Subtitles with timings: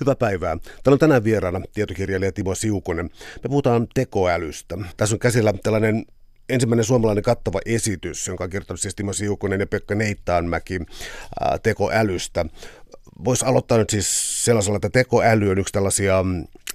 [0.00, 0.56] Hyvää päivää.
[0.56, 3.10] Täällä on tänään vieraana tietokirjailija Timo Siukonen.
[3.42, 4.78] Me puhutaan tekoälystä.
[4.96, 6.04] Tässä on käsillä tällainen
[6.48, 10.80] ensimmäinen suomalainen kattava esitys, jonka on kirjoittanut siis Timo Siukonen ja Pekka Neittaanmäki
[11.40, 12.46] ää, tekoälystä.
[13.24, 16.24] Voisi aloittaa nyt siis sellaisella, että tekoäly on yksi tällaisia,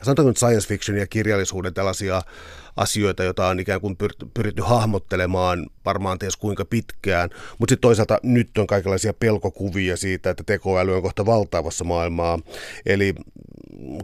[0.02, 2.22] sanotaanko nyt science fiction ja kirjallisuuden tällaisia
[2.76, 3.98] asioita, joita on ikään kuin
[4.34, 7.30] pyritty hahmottelemaan varmaan ties kuinka pitkään,
[7.60, 12.40] mutta sitten toisaalta nyt on kaikenlaisia pelkokuvia siitä, että tekoäly on kohta valtaavassa maailmaa.
[12.86, 13.16] Eli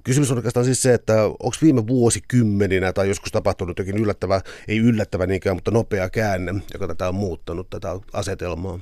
[0.04, 4.78] kysymys on oikeastaan siis se, että onko viime vuosikymmeninä tai joskus tapahtunut jokin yllättävä, ei
[4.78, 8.80] yllättävä niinkään, mutta nopea käänne, joka tätä on muuttanut, tätä asetelmaa?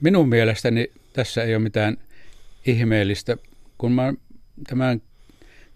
[0.00, 1.96] Minun mielestäni tässä ei ole mitään
[2.66, 3.36] ihmeellistä.
[3.78, 4.14] Kun mä
[4.68, 5.02] tämän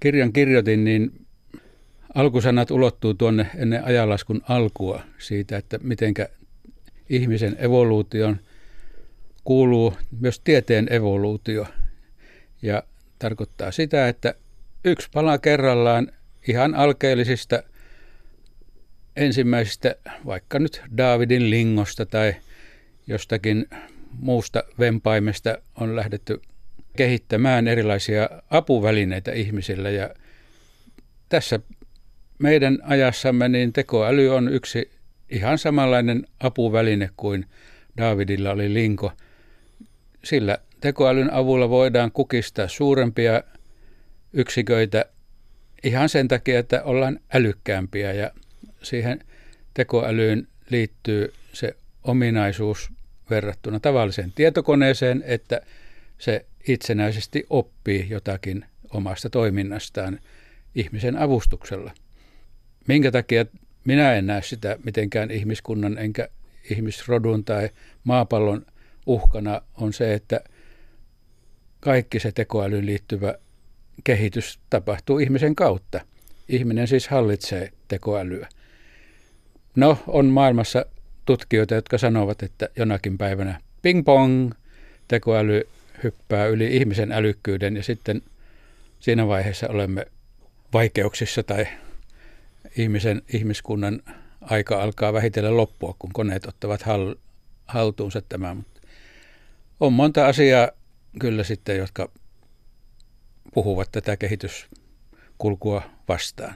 [0.01, 1.27] kirjan kirjoitin, niin
[2.15, 6.29] alkusanat ulottuu tuonne ennen ajanlaskun alkua siitä, että mitenkä
[7.09, 8.41] ihmisen evoluution
[9.45, 11.67] kuuluu myös tieteen evoluutio.
[12.63, 12.83] Ja
[13.19, 14.35] tarkoittaa sitä, että
[14.85, 16.13] yksi pala kerrallaan
[16.49, 17.63] ihan alkeellisista
[19.17, 22.35] ensimmäisistä, vaikka nyt Davidin lingosta tai
[23.07, 23.67] jostakin
[24.21, 26.41] muusta vempaimesta on lähdetty
[26.97, 30.11] kehittämään erilaisia apuvälineitä ihmisille ja
[31.29, 31.61] tässä
[32.39, 34.91] meidän ajassamme niin tekoäly on yksi
[35.31, 37.47] ihan samanlainen apuväline kuin
[37.97, 39.13] Davidilla oli linko.
[40.25, 43.43] Sillä tekoälyn avulla voidaan kukistaa suurempia
[44.33, 45.05] yksiköitä
[45.85, 48.31] ihan sen takia, että ollaan älykkäämpiä ja
[48.83, 49.21] siihen
[49.75, 52.91] tekoälyyn liittyy se ominaisuus
[53.31, 55.61] verrattuna tavalliseen tietokoneeseen, että
[56.19, 60.21] se itsenäisesti oppii jotakin omasta toiminnastaan
[60.75, 61.93] ihmisen avustuksella.
[62.89, 63.47] Minkä takia
[63.85, 66.29] minä en näe sitä mitenkään ihmiskunnan enkä
[66.71, 67.71] ihmisrodun tai
[68.05, 68.67] maapallon
[69.07, 70.41] uhkana on se, että
[71.81, 73.35] kaikki se tekoälyyn liittyvä
[74.05, 76.01] kehitys tapahtuu ihmisen kautta.
[76.49, 78.49] Ihminen siis hallitsee tekoälyä.
[79.77, 80.87] No, on maailmassa
[81.25, 84.53] tutkijoita, jotka sanovat, että jonakin päivänä ping pong,
[85.09, 85.69] tekoäly
[86.03, 88.23] hyppää yli ihmisen älykkyyden ja sitten
[89.01, 90.07] siinä vaiheessa olemme
[90.73, 91.67] vaikeuksissa tai
[92.77, 94.03] ihmisen, ihmiskunnan
[94.41, 97.15] aika alkaa vähitellen loppua, kun koneet ottavat hal,
[97.67, 98.67] haltuunsa tämän.
[99.81, 100.71] On monta asiaa
[101.21, 102.09] kyllä sitten, jotka
[103.55, 106.55] puhuvat tätä kehityskulkua vastaan.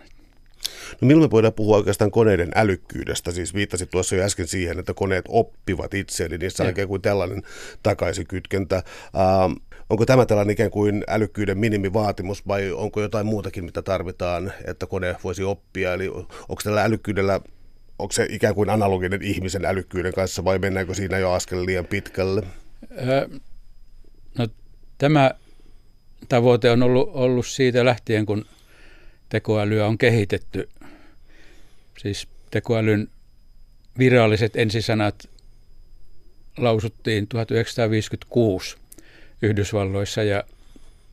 [1.01, 3.33] No milloin me voidaan puhua oikeastaan koneiden älykkyydestä?
[3.33, 7.03] Siis viittasit tuossa jo äsken siihen, että koneet oppivat itse, eli niissä on ikään kuin
[7.03, 7.43] tällainen
[7.83, 8.77] takaisinkytkentä.
[8.77, 9.53] Ähm,
[9.91, 15.17] onko tämä tällainen ikään kuin älykkyyden minimivaatimus vai onko jotain muutakin, mitä tarvitaan, että kone
[15.25, 15.95] voisi oppia?
[15.95, 16.09] Eli
[16.49, 17.41] onko tällä älykkyydellä
[18.01, 22.43] onko se ikään kuin analoginen ihmisen älykkyyden kanssa vai mennäänkö siinä jo askel liian pitkälle?
[24.39, 24.49] no,
[24.99, 25.31] tämä
[26.29, 28.45] tavoite on ollut, ollut siitä lähtien, kun
[29.31, 30.69] tekoälyä on kehitetty.
[31.99, 33.09] Siis tekoälyn
[33.99, 35.31] viralliset ensisanat
[36.59, 38.77] lausuttiin 1956
[39.43, 40.45] Yhdysvalloissa ja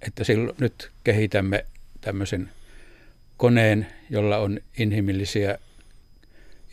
[0.08, 1.66] että silloin nyt kehitämme
[2.02, 2.50] tämmöisen
[3.38, 5.58] koneen, jolla on inhimillisiä,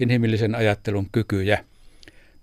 [0.00, 1.64] inhimillisen ajattelun kykyjä.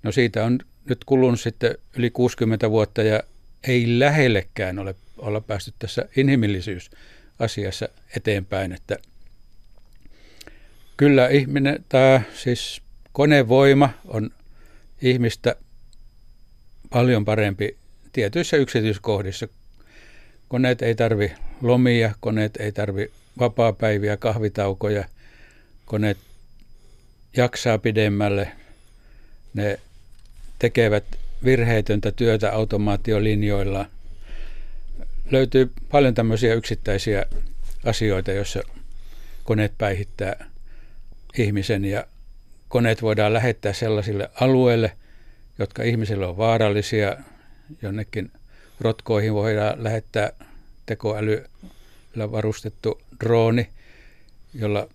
[0.04, 0.60] No siitä on
[0.90, 3.24] nyt kulunut sitten yli 60 vuotta ja
[3.68, 6.06] ei lähellekään ole olla päästy tässä
[7.42, 8.98] inhimillisyysasiassa eteenpäin, että
[10.98, 12.82] kyllä ihminen, tämä siis
[13.12, 14.30] konevoima on
[15.02, 15.56] ihmistä
[16.90, 17.78] paljon parempi
[18.14, 19.48] tietyissä yksityiskohdissa.
[20.48, 21.32] Koneet ei tarvi
[21.62, 25.06] lomia, koneet ei tarvi vapaapäiviä, kahvitaukoja,
[25.86, 26.18] koneet
[27.38, 28.52] jaksaa pidemmälle,
[29.54, 29.80] ne
[30.60, 31.04] tekevät
[31.44, 33.86] virheetöntä työtä automaatiolinjoilla.
[35.32, 37.26] Löytyy paljon tämmöisiä yksittäisiä
[37.86, 38.64] asioita, joissa
[39.44, 40.46] koneet päihittää
[41.38, 42.06] ihmisen ja
[42.68, 44.92] koneet voidaan lähettää sellaisille alueille,
[45.60, 47.18] jotka ihmisille on vaarallisia.
[47.82, 48.32] Jonnekin
[48.82, 50.32] rotkoihin voidaan lähettää
[50.86, 53.70] tekoälyllä varustettu drooni,
[54.54, 54.88] jolla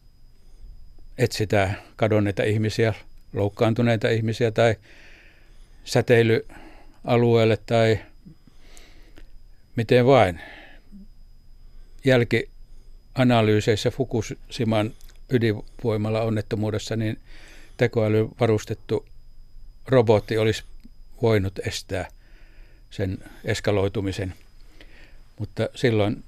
[1.19, 2.95] etsitään kadonneita ihmisiä,
[3.33, 4.77] loukkaantuneita ihmisiä tai
[5.85, 7.99] säteilyalueelle tai
[9.77, 10.41] miten vain.
[12.05, 14.93] Jälkianalyyseissä Fukushiman
[15.31, 17.21] ydinvoimalla onnettomuudessa, niin
[17.77, 19.07] tekoäly varustettu
[19.87, 20.65] robotti olisi
[21.23, 22.09] voinut estää
[22.91, 24.35] sen eskaloitumisen.
[25.39, 26.25] Mutta silloin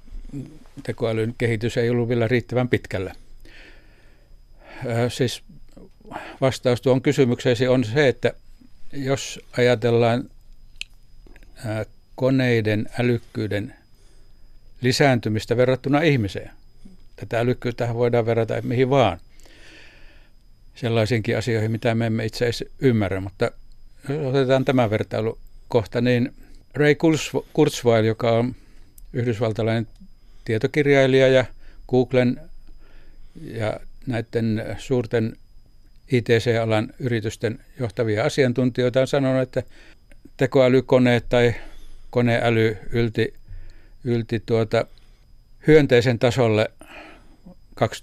[0.83, 3.15] tekoälyn kehitys ei ollut vielä riittävän pitkällä.
[5.09, 5.43] Siis
[6.41, 8.33] vastaus tuon kysymykseesi on se, että
[8.93, 10.31] jos ajatellaan
[12.19, 13.75] koneiden älykkyyden
[14.81, 16.51] lisääntymistä verrattuna ihmiseen.
[17.17, 19.21] Tätä älykkyyttä voidaan verrata mihin vaan.
[20.75, 23.51] Sellaisiinkin asioihin, mitä me emme itse asiassa ymmärrä, mutta
[24.25, 25.39] otetaan tämä vertailu
[25.69, 26.35] kohta, niin
[26.75, 26.95] Ray
[27.53, 28.55] Kurzweil, joka on
[29.13, 29.87] yhdysvaltalainen
[30.45, 31.45] tietokirjailija ja
[31.89, 32.41] Googlen
[33.43, 35.37] ja näiden suurten
[36.13, 39.63] ITC-alan yritysten johtavia asiantuntijoita on sanonut, että
[40.37, 41.55] tekoälykoneet tai
[42.11, 43.35] koneäly ylti,
[44.05, 44.87] ylti tuota
[45.67, 46.71] hyönteisen tasolle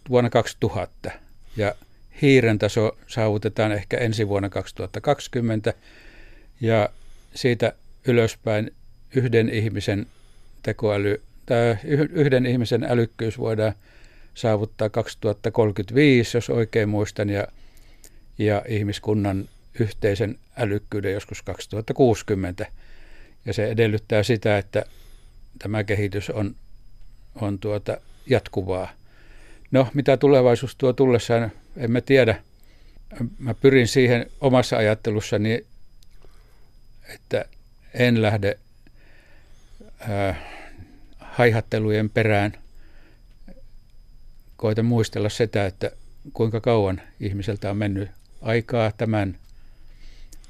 [0.10, 1.12] vuonna 2000
[1.58, 1.76] ja
[2.22, 5.74] hiiren taso saavutetaan ehkä ensi vuonna 2020
[6.62, 6.90] ja
[7.36, 7.74] siitä
[8.08, 8.72] ylöspäin
[9.16, 10.08] yhden ihmisen
[10.64, 11.78] tekoäly tai
[12.14, 13.74] yhden ihmisen älykkyys voidaan
[14.34, 17.48] saavuttaa 2035, jos oikein muistan, ja,
[18.38, 19.50] ja ihmiskunnan
[19.80, 22.68] yhteisen älykkyyden joskus 2060.
[23.46, 24.86] Ja se edellyttää sitä, että
[25.60, 26.56] tämä kehitys on,
[27.36, 27.98] on tuota
[28.28, 28.92] jatkuvaa.
[29.72, 32.44] No, mitä tulevaisuus tuo tullessaan, emme tiedä.
[33.40, 35.66] Mä pyrin siihen omassa ajattelussani,
[37.16, 37.46] että
[37.94, 38.60] en lähde
[40.00, 40.36] ää,
[41.20, 42.54] haihattelujen perään.
[44.58, 45.92] Koitan muistella sitä, että
[46.34, 48.10] kuinka kauan ihmiseltä on mennyt
[48.42, 49.38] aikaa tämän,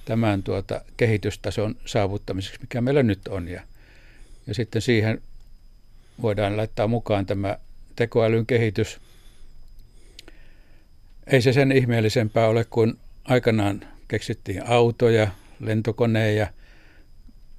[0.06, 3.48] tämän tuota kehitystason saavuttamiseksi, mikä meillä nyt on.
[3.48, 3.62] Ja,
[4.48, 5.22] ja sitten siihen
[6.22, 7.58] voidaan laittaa mukaan tämä
[7.96, 9.00] tekoälyn kehitys.
[11.28, 15.28] Ei se sen ihmeellisempää ole kuin aikanaan keksittiin autoja,
[15.60, 16.48] lentokoneja,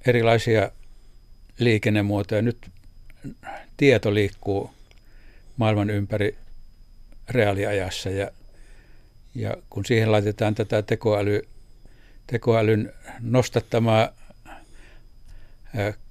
[0.07, 0.71] erilaisia
[1.59, 2.41] liikennemuotoja.
[2.41, 2.71] Nyt
[3.77, 4.71] tieto liikkuu
[5.57, 6.37] maailman ympäri
[7.29, 8.31] reaaliajassa ja,
[9.35, 11.47] ja kun siihen laitetaan tätä tekoäly,
[12.27, 14.09] tekoälyn nostattamaa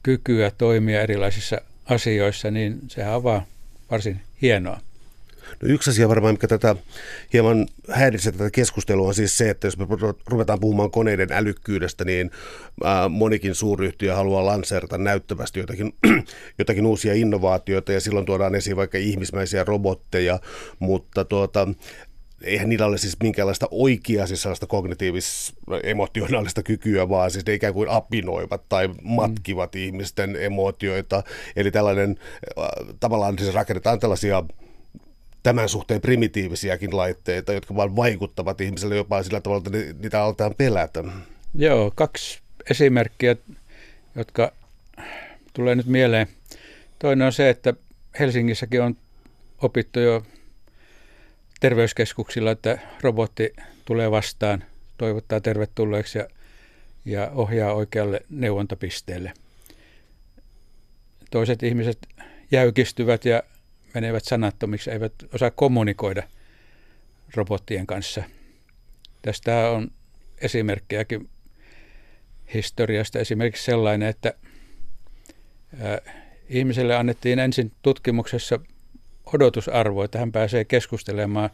[0.03, 3.47] kykyä toimia erilaisissa asioissa, niin se avaa
[3.91, 4.81] varsin hienoa.
[5.63, 6.77] No yksi asia varmaan, mikä tätä
[7.33, 9.87] hieman häiritsee tätä keskustelua on siis se, että jos me
[10.27, 12.31] ruvetaan puhumaan koneiden älykkyydestä, niin
[13.11, 15.95] monikin suuryhtiö haluaa lanseerata näyttävästi jotakin,
[16.59, 20.41] jotakin uusia innovaatioita ja silloin tuodaan esiin vaikka ihmismäisiä robotteja,
[20.79, 21.69] mutta tuota,
[22.43, 27.89] eihän niillä ole siis minkäänlaista oikeaa siis sellaista kognitiivis-emotionaalista kykyä, vaan siis ne ikään kuin
[27.89, 29.81] apinoivat tai matkivat mm.
[29.81, 31.23] ihmisten emotioita.
[31.57, 32.19] Eli tällainen,
[33.01, 34.45] tavallaan siis rakennetaan tällaisia
[35.43, 41.05] tämän suhteen primitiivisiäkin laitteita, jotka vaan vaikuttavat ihmiselle jopa sillä tavalla, että niitä aletaan pelätä.
[41.55, 42.41] Joo, kaksi
[42.71, 43.37] esimerkkiä,
[44.15, 44.53] jotka
[45.53, 46.27] tulee nyt mieleen.
[46.99, 47.75] Toinen on se, että
[48.19, 48.97] Helsingissäkin on
[49.63, 50.23] opittu jo
[51.67, 53.53] terveyskeskuksilla, että robotti
[53.85, 54.65] tulee vastaan,
[54.99, 56.29] toivottaa tervetulleeksi ja,
[57.05, 59.33] ja ohjaa oikealle neuvontapisteelle.
[61.31, 61.99] Toiset ihmiset
[62.51, 63.43] jäykistyvät ja
[63.95, 66.23] menevät sanattomiksi, eivät osaa kommunikoida
[67.35, 68.23] robottien kanssa.
[69.23, 69.91] Tästä on
[70.39, 71.29] esimerkkejäkin
[72.55, 73.19] historiasta.
[73.19, 74.35] Esimerkiksi sellainen, että
[76.49, 78.61] ihmiselle annettiin ensin tutkimuksessa
[79.35, 81.51] odotusarvo, että hän pääsee keskustelemaan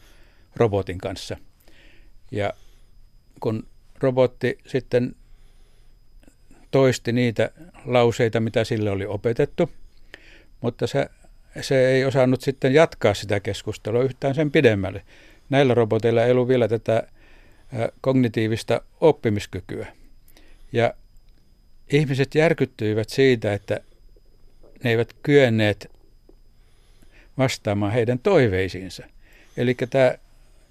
[0.57, 1.37] robotin kanssa.
[2.31, 2.53] Ja
[3.41, 3.67] kun
[4.01, 5.17] robotti sitten
[6.71, 7.51] toisti niitä
[7.85, 9.71] lauseita, mitä sille oli opetettu,
[10.61, 11.11] mutta se
[11.61, 15.03] se ei osannut sitten jatkaa sitä keskustelua yhtään sen pidemmälle.
[15.51, 17.03] Näillä roboteilla ei ollut vielä tätä
[18.01, 19.87] kognitiivista oppimiskykyä.
[20.73, 20.94] Ja
[21.93, 23.81] ihmiset järkyttyivät siitä, että
[24.85, 25.91] ne eivät kyenneet
[27.39, 29.06] vastaamaan heidän toiveisiinsa.
[29.56, 29.77] Eli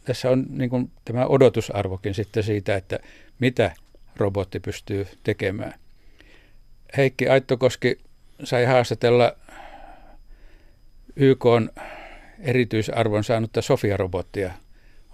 [0.06, 3.00] tässä on niin kuin tämä odotusarvokin sitten siitä, että
[3.40, 3.72] mitä
[4.16, 5.74] robotti pystyy tekemään.
[6.98, 8.00] Heikki Aittokoski
[8.44, 9.34] sai haastatella
[11.16, 11.70] YK on
[12.40, 14.52] erityisarvon saanutta Sofia-robottia,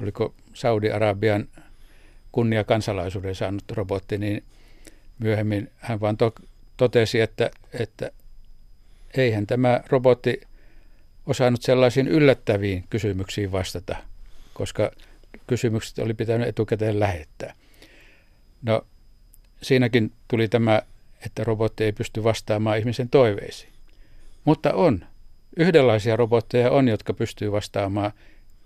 [0.01, 1.47] oliko Saudi-Arabian
[2.31, 4.43] kunnia kansalaisuuden saanut robotti, niin
[5.19, 6.33] myöhemmin hän vaan to-
[6.77, 8.11] totesi, että, että
[9.17, 10.41] eihän tämä robotti
[11.27, 13.95] osannut sellaisiin yllättäviin kysymyksiin vastata,
[14.53, 14.91] koska
[15.47, 17.53] kysymykset oli pitänyt etukäteen lähettää.
[18.61, 18.85] No
[19.61, 20.81] siinäkin tuli tämä,
[21.25, 23.73] että robotti ei pysty vastaamaan ihmisen toiveisiin.
[24.45, 25.05] Mutta on
[25.57, 28.11] Yhdenlaisia robotteja on, jotka pystyy vastaamaan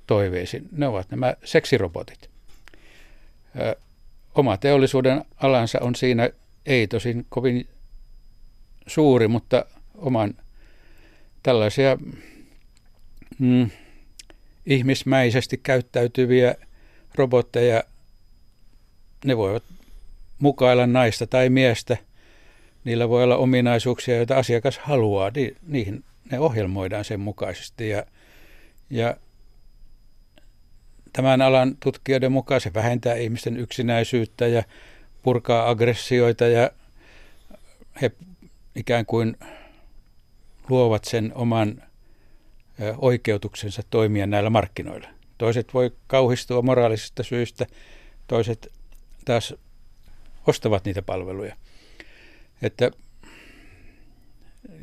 [0.08, 0.70] toiveisiin.
[0.72, 2.30] Ne ovat nämä seksirobotit.
[3.60, 3.75] Ö,
[4.36, 6.30] oma teollisuuden alansa on siinä
[6.65, 7.68] ei tosin kovin
[8.88, 9.65] suuri, mutta
[9.96, 10.34] oman
[11.44, 11.98] tällaisia
[13.39, 13.69] mm,
[14.65, 16.55] ihmismäisesti käyttäytyviä
[17.15, 17.83] robotteja,
[19.25, 19.63] ne voivat
[20.39, 21.97] mukailla naista tai miestä.
[22.83, 25.31] Niillä voi olla ominaisuuksia, joita asiakas haluaa.
[25.35, 27.89] Ni, niihin ne ohjelmoidaan sen mukaisesti.
[27.89, 28.05] Ja,
[28.89, 29.17] ja
[31.13, 34.63] tämän alan tutkijoiden mukaan se vähentää ihmisten yksinäisyyttä ja
[35.23, 36.71] purkaa aggressioita ja
[38.01, 38.11] he
[38.75, 39.38] ikään kuin
[40.69, 41.83] luovat sen oman
[42.97, 45.07] oikeutuksensa toimia näillä markkinoilla.
[45.38, 47.65] Toiset voi kauhistua moraalisista syistä,
[48.27, 48.71] toiset
[49.25, 49.53] taas
[50.47, 51.55] ostavat niitä palveluja.
[52.61, 52.91] Että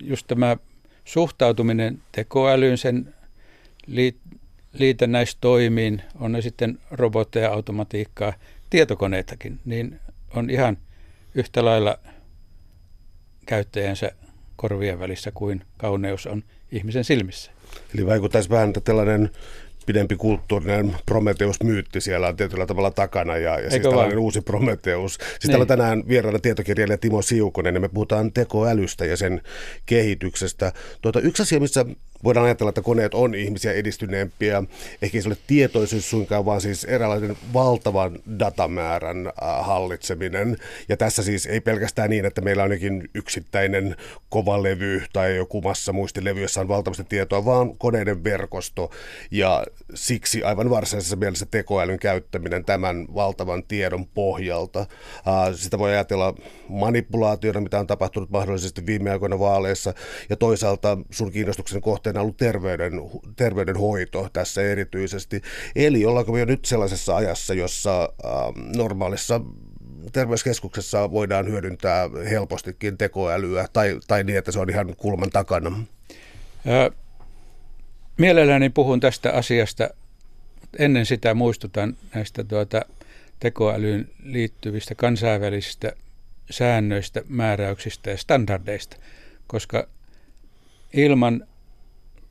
[0.02, 0.56] just tämä
[1.04, 3.14] suhtautuminen tekoälyyn, sen
[4.72, 8.32] liitännäistoimiin, on ne sitten robotteja, automatiikkaa,
[8.70, 10.00] tietokoneitakin, niin
[10.34, 10.78] on ihan
[11.34, 11.98] yhtä lailla
[13.46, 14.10] käyttäjänsä
[14.56, 17.57] korvien välissä kuin kauneus on ihmisen silmissä.
[17.94, 19.30] Eli vaikuttaisi vähän, että tällainen
[19.88, 24.18] pidempi kulttuurinen Prometheus-myytti siellä on tietyllä tavalla takana ja, ja siis tällainen vaan?
[24.18, 25.14] uusi Prometheus.
[25.14, 25.50] Siis niin.
[25.50, 29.42] täällä tänään vieraana tietokirjailija Timo Siukonen ja me puhutaan tekoälystä ja sen
[29.86, 30.72] kehityksestä.
[31.02, 31.84] Tuota, yksi asia, missä
[32.24, 34.62] voidaan ajatella, että koneet on ihmisiä edistyneempiä.
[35.02, 40.56] Ehkä se ole tietoisuus suinkaan, vaan siis eräänlainen valtavan datamäärän äh, hallitseminen.
[40.88, 43.96] Ja tässä siis ei pelkästään niin, että meillä on jokin yksittäinen
[44.28, 48.90] kova levy tai joku massa muistilevy, jossa on valtavasti tietoa, vaan koneiden verkosto.
[49.30, 54.80] Ja siksi aivan varsinaisessa mielessä tekoälyn käyttäminen tämän valtavan tiedon pohjalta.
[54.80, 56.34] Äh, sitä voi ajatella
[56.68, 59.94] manipulaationa, mitä on tapahtunut mahdollisesti viime aikoina vaaleissa,
[60.30, 62.92] ja toisaalta sun kiinnostuksen kohteen tavoitteena ollut terveyden,
[63.36, 65.42] terveydenhoito tässä erityisesti.
[65.76, 69.40] Eli ollaanko me jo nyt sellaisessa ajassa, jossa ähm, normaalissa
[70.12, 75.84] terveyskeskuksessa voidaan hyödyntää helpostikin tekoälyä tai, tai niin, että se on ihan kulman takana?
[78.18, 79.90] Mielelläni puhun tästä asiasta.
[80.78, 82.82] Ennen sitä muistutan näistä tuota,
[83.40, 85.92] tekoälyyn liittyvistä kansainvälisistä
[86.50, 88.96] säännöistä, määräyksistä ja standardeista,
[89.46, 89.88] koska
[90.92, 91.46] ilman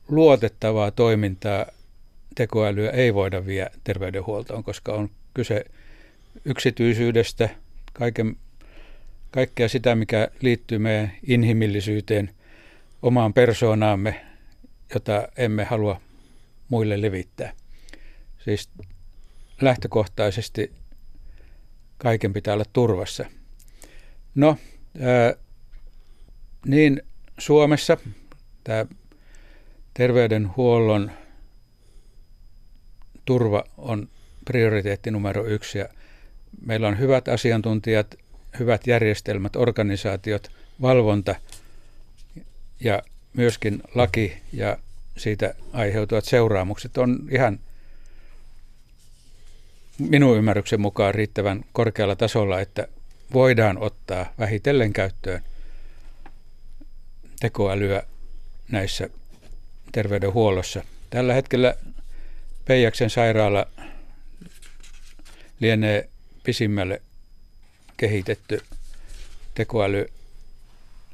[0.08, 1.66] luotettavaa toimintaa
[2.34, 5.64] tekoälyä ei voida vie terveydenhuoltoon, koska on kyse
[6.44, 7.48] yksityisyydestä,
[7.92, 8.36] kaiken,
[9.30, 12.30] kaikkea sitä, mikä liittyy meidän inhimillisyyteen,
[13.02, 14.26] omaan persoonaamme,
[14.94, 16.00] jota emme halua
[16.68, 17.52] muille levittää.
[18.44, 18.70] Siis
[19.60, 20.72] lähtökohtaisesti
[21.98, 23.24] kaiken pitää olla turvassa.
[24.34, 24.56] No,
[25.00, 25.34] ää,
[26.66, 27.02] niin
[27.38, 27.96] Suomessa
[28.64, 28.86] tämä
[29.98, 31.10] terveydenhuollon
[33.24, 34.08] turva on
[34.44, 35.88] prioriteetti numero yksi ja
[36.66, 38.14] meillä on hyvät asiantuntijat,
[38.58, 40.50] hyvät järjestelmät, organisaatiot,
[40.82, 41.34] valvonta
[42.80, 43.02] ja
[43.34, 44.76] myöskin laki ja
[45.16, 47.60] siitä aiheutuvat seuraamukset on ihan
[49.98, 52.88] minun ymmärryksen mukaan riittävän korkealla tasolla, että
[53.32, 55.42] voidaan ottaa vähitellen käyttöön
[57.40, 58.02] tekoälyä
[58.70, 59.10] näissä
[59.92, 60.84] terveydenhuollossa.
[61.10, 61.74] Tällä hetkellä
[62.64, 63.66] Peijaksen sairaala
[65.60, 66.08] lienee
[66.42, 67.02] pisimmälle
[67.96, 68.62] kehitetty
[69.54, 70.06] tekoäly,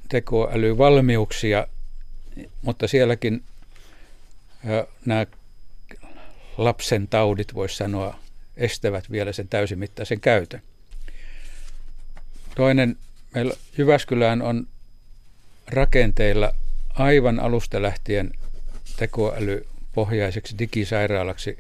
[0.09, 1.67] tekoälyvalmiuksia,
[2.63, 3.45] mutta sielläkin
[5.05, 5.27] nämä
[6.57, 8.19] lapsen taudit, voisi sanoa,
[8.57, 10.63] estävät vielä sen täysimittaisen käytön.
[12.55, 12.97] Toinen,
[13.35, 14.67] meillä Jyväskylään on
[15.67, 16.53] rakenteilla
[16.95, 18.31] aivan alusta lähtien
[18.97, 21.57] tekoälypohjaiseksi digisairaalaksi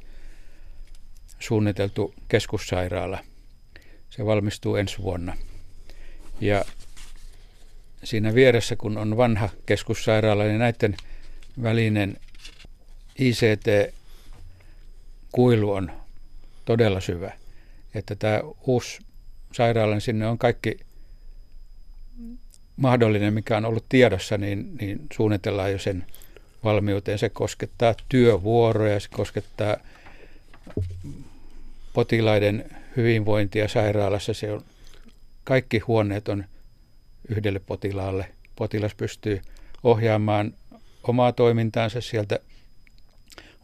[1.38, 3.18] suunniteltu keskussairaala.
[4.10, 5.36] Se valmistuu ensi vuonna.
[6.40, 6.64] Ja
[8.04, 10.96] siinä vieressä, kun on vanha keskussairaala, niin näiden
[11.62, 12.16] välinen
[13.18, 14.02] ICT-kuilu
[15.72, 15.92] on
[16.64, 17.32] todella syvä.
[17.94, 18.98] Että tämä uusi
[19.52, 20.76] sairaala, niin sinne on kaikki
[22.76, 26.06] mahdollinen, mikä on ollut tiedossa, niin, niin suunnitellaan jo sen
[26.64, 27.18] valmiuteen.
[27.18, 29.76] Se koskettaa työvuoroja, se koskettaa
[31.92, 34.34] potilaiden hyvinvointia sairaalassa.
[34.34, 34.64] Se on,
[35.44, 36.44] kaikki huoneet on
[37.28, 38.26] yhdelle potilaalle.
[38.56, 39.42] Potilas pystyy
[39.82, 40.54] ohjaamaan
[41.02, 42.38] omaa toimintaansa sieltä,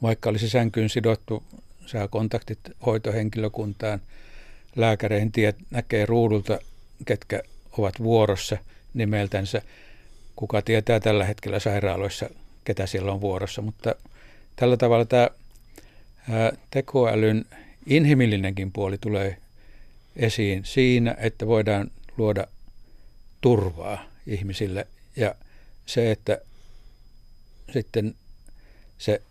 [0.03, 1.43] vaikka olisi sänkyyn sidottu,
[1.87, 4.01] saa kontaktit hoitohenkilökuntaan,
[4.77, 6.59] lääkäreihin tiet, näkee ruudulta,
[7.05, 7.43] ketkä
[7.79, 8.57] ovat vuorossa
[8.95, 9.63] nimeltänsä.
[10.37, 12.29] Kuka tietää tällä hetkellä sairaaloissa,
[12.65, 13.95] ketä siellä on vuorossa, mutta
[14.57, 15.31] tällä tavalla tämä
[16.71, 17.45] tekoälyn
[17.87, 19.37] inhimillinenkin puoli tulee
[20.17, 22.47] esiin siinä, että voidaan luoda
[23.41, 24.87] turvaa ihmisille.
[25.17, 25.35] Ja
[25.87, 26.39] se, että
[27.73, 28.15] sitten
[28.99, 29.23] se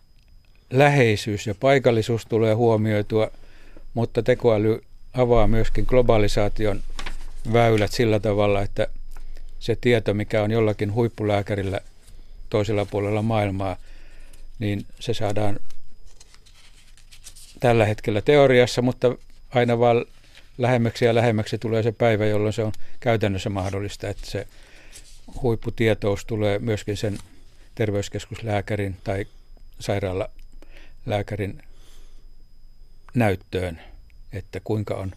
[0.70, 3.30] läheisyys ja paikallisuus tulee huomioitua,
[3.94, 4.84] mutta tekoäly
[5.14, 6.82] avaa myöskin globalisaation
[7.52, 8.86] väylät sillä tavalla, että
[9.58, 11.80] se tieto, mikä on jollakin huippulääkärillä
[12.50, 13.76] toisella puolella maailmaa,
[14.58, 15.60] niin se saadaan
[17.60, 19.16] tällä hetkellä teoriassa, mutta
[19.50, 20.04] aina vaan
[20.58, 24.46] lähemmäksi ja lähemmäksi tulee se päivä, jolloin se on käytännössä mahdollista, että se
[25.42, 27.18] huipputietous tulee myöskin sen
[27.74, 29.26] terveyskeskuslääkärin tai
[29.80, 31.62] sairaalalääkärin
[33.14, 33.80] näyttöön,
[34.32, 35.12] että kuinka on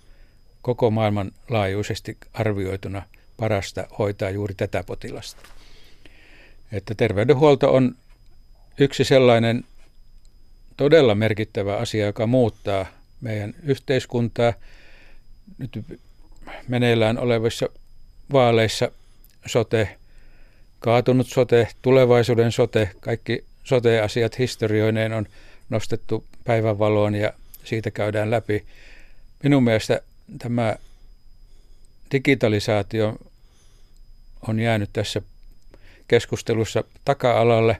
[0.61, 3.01] koko maailman laajuisesti arvioituna
[3.37, 5.41] parasta hoitaa juuri tätä potilasta.
[6.73, 7.95] Että terveydenhuolto on
[8.79, 9.63] yksi sellainen
[10.77, 12.85] todella merkittävä asia, joka muuttaa
[13.21, 14.53] meidän yhteiskuntaa.
[15.57, 15.85] Nyt
[16.67, 17.69] meneillään olevissa
[18.31, 18.91] vaaleissa
[19.45, 19.97] sote,
[20.79, 25.25] kaatunut sote, tulevaisuuden sote, kaikki sote-asiat historioineen on
[25.69, 28.65] nostettu päivänvaloon ja siitä käydään läpi.
[29.43, 30.01] Minun mielestä
[30.37, 30.75] tämä
[32.11, 33.17] digitalisaatio
[34.47, 35.21] on jäänyt tässä
[36.07, 37.77] keskustelussa taka-alalle,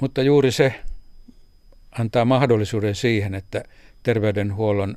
[0.00, 0.74] mutta juuri se
[1.90, 3.64] antaa mahdollisuuden siihen, että
[4.02, 4.96] terveydenhuollon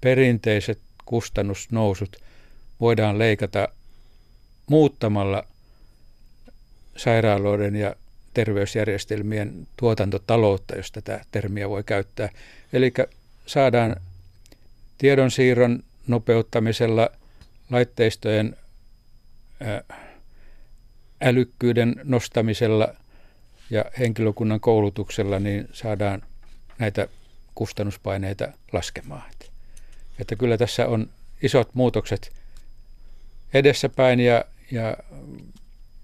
[0.00, 2.16] perinteiset kustannusnousut
[2.80, 3.68] voidaan leikata
[4.66, 5.44] muuttamalla
[6.96, 7.96] sairaaloiden ja
[8.34, 12.28] terveysjärjestelmien tuotantotaloutta, jos tätä termiä voi käyttää.
[12.72, 12.92] Eli
[13.46, 13.96] saadaan
[14.98, 17.10] tiedonsiirron nopeuttamisella,
[17.70, 18.56] laitteistojen
[21.22, 22.94] älykkyyden nostamisella
[23.70, 26.22] ja henkilökunnan koulutuksella, niin saadaan
[26.78, 27.08] näitä
[27.54, 29.30] kustannuspaineita laskemaan.
[30.18, 31.08] Että kyllä tässä on
[31.42, 32.32] isot muutokset
[33.54, 34.96] edessäpäin ja, ja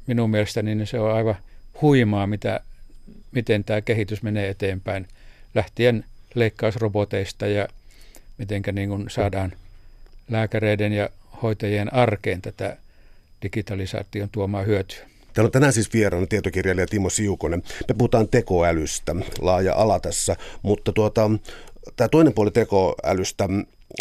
[0.06, 1.37] minun mielestäni niin se on aivan
[1.82, 2.60] huimaa, mitä,
[3.32, 5.08] miten tämä kehitys menee eteenpäin,
[5.54, 7.68] lähtien leikkausroboteista ja
[8.38, 9.52] miten niin saadaan
[10.30, 11.08] lääkäreiden ja
[11.42, 12.76] hoitajien arkeen tätä
[13.42, 14.99] digitalisaation tuomaa hyötyä.
[15.35, 17.62] Täällä on tänään siis vieraana tietokirjailija Timo Siukonen.
[17.88, 21.31] Me puhutaan tekoälystä, laaja ala tässä, mutta tuota,
[21.96, 23.48] tämä toinen puoli tekoälystä,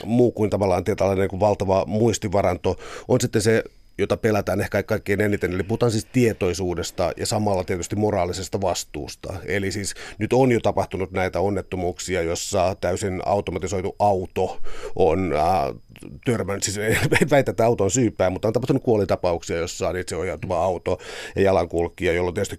[0.06, 2.76] muu kuin tavallaan tällainen niin valtava muistivaranto,
[3.08, 3.64] on sitten se
[3.98, 5.54] jota pelätään ehkä kaikkein eniten.
[5.54, 9.34] Eli puhutaan siis tietoisuudesta ja samalla tietysti moraalisesta vastuusta.
[9.46, 14.62] Eli siis nyt on jo tapahtunut näitä onnettomuuksia, jossa täysin automatisoitu auto
[14.96, 15.76] on äh,
[16.26, 16.78] törmännyt, siis
[17.22, 20.98] ei väitä, että auto on syypää, mutta on tapahtunut kuolitapauksia, jossa on ohjautuva auto
[21.36, 22.58] ja jalankulkija, jolloin tietysti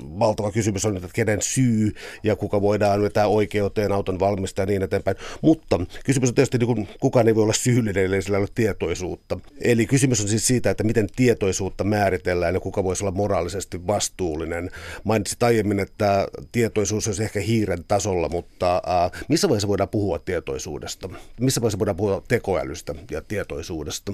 [0.00, 4.82] valtava kysymys on, että kenen syy ja kuka voidaan vetää oikeuteen auton valmistaa ja niin
[4.82, 5.16] eteenpäin.
[5.42, 9.38] Mutta kysymys on tietysti, niin kuin, kukaan ei voi olla syyllinen, eli sillä ole tietoisuutta.
[9.60, 14.70] Eli kysymys on siis siitä, että miten tietoisuutta määritellään ja kuka voisi olla moraalisesti vastuullinen.
[15.04, 21.08] Mainitsit aiemmin, että tietoisuus olisi ehkä hiiren tasolla, mutta äh, missä vaiheessa voidaan puhua tietoisuudesta?
[21.40, 22.22] Missä vaiheessa voidaan puhua
[22.56, 24.12] tekoälystä ja tietoisuudesta?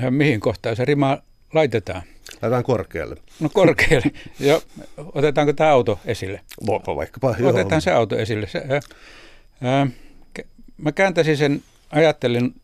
[0.00, 1.18] Ja mihin kohtaan se rima
[1.54, 2.02] laitetaan?
[2.42, 3.16] Laitetaan korkealle.
[3.40, 4.10] No korkealle.
[4.40, 4.60] ja
[5.14, 6.40] otetaanko tämä auto esille?
[6.66, 7.34] Voipa vaikkapa.
[7.38, 7.50] Joo.
[7.50, 8.46] Otetaan se auto esille.
[8.46, 8.80] Se, ää,
[9.62, 9.86] ää,
[10.78, 12.54] mä kääntäisin sen, ajattelin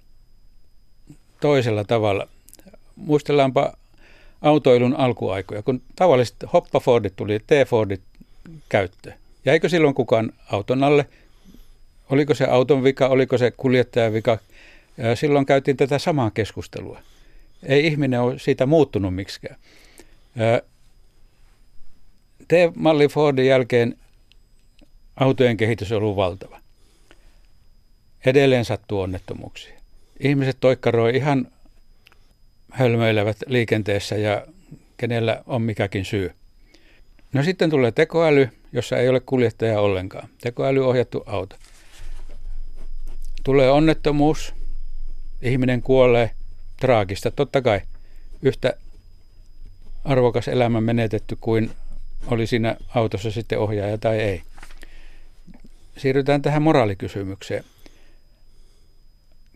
[1.41, 2.29] toisella tavalla.
[2.97, 3.73] Muistellaanpa
[4.43, 8.03] autoilun alkuaikoja, kun tavallisesti Hoppa-Fordit tuli T-Fordit
[8.69, 9.17] käyttöön.
[9.45, 11.07] Jäikö silloin kukaan auton alle?
[12.11, 14.39] Oliko se auton vika, oliko se kuljettajan vika?
[15.15, 17.01] Silloin käytiin tätä samaa keskustelua.
[17.63, 19.57] Ei ihminen ole siitä muuttunut miksikään.
[22.49, 23.99] T-malli Fordin jälkeen
[25.17, 26.61] autojen kehitys on ollut valtava.
[28.27, 29.85] Edelleen sattuu onnettomuuksia
[30.21, 31.49] ihmiset toikkaroi ihan
[32.71, 34.47] hölmöilevät liikenteessä ja
[34.97, 36.33] kenellä on mikäkin syy.
[37.33, 40.29] No sitten tulee tekoäly, jossa ei ole kuljettaja ollenkaan.
[40.41, 41.57] Tekoäly ohjattu auto.
[43.45, 44.55] Tulee onnettomuus,
[45.43, 46.31] ihminen kuolee,
[46.81, 47.81] traagista totta kai.
[48.43, 48.77] Yhtä
[50.05, 51.71] arvokas elämä menetetty kuin
[52.27, 54.43] oli siinä autossa sitten ohjaaja tai ei.
[55.97, 57.65] Siirrytään tähän moraalikysymykseen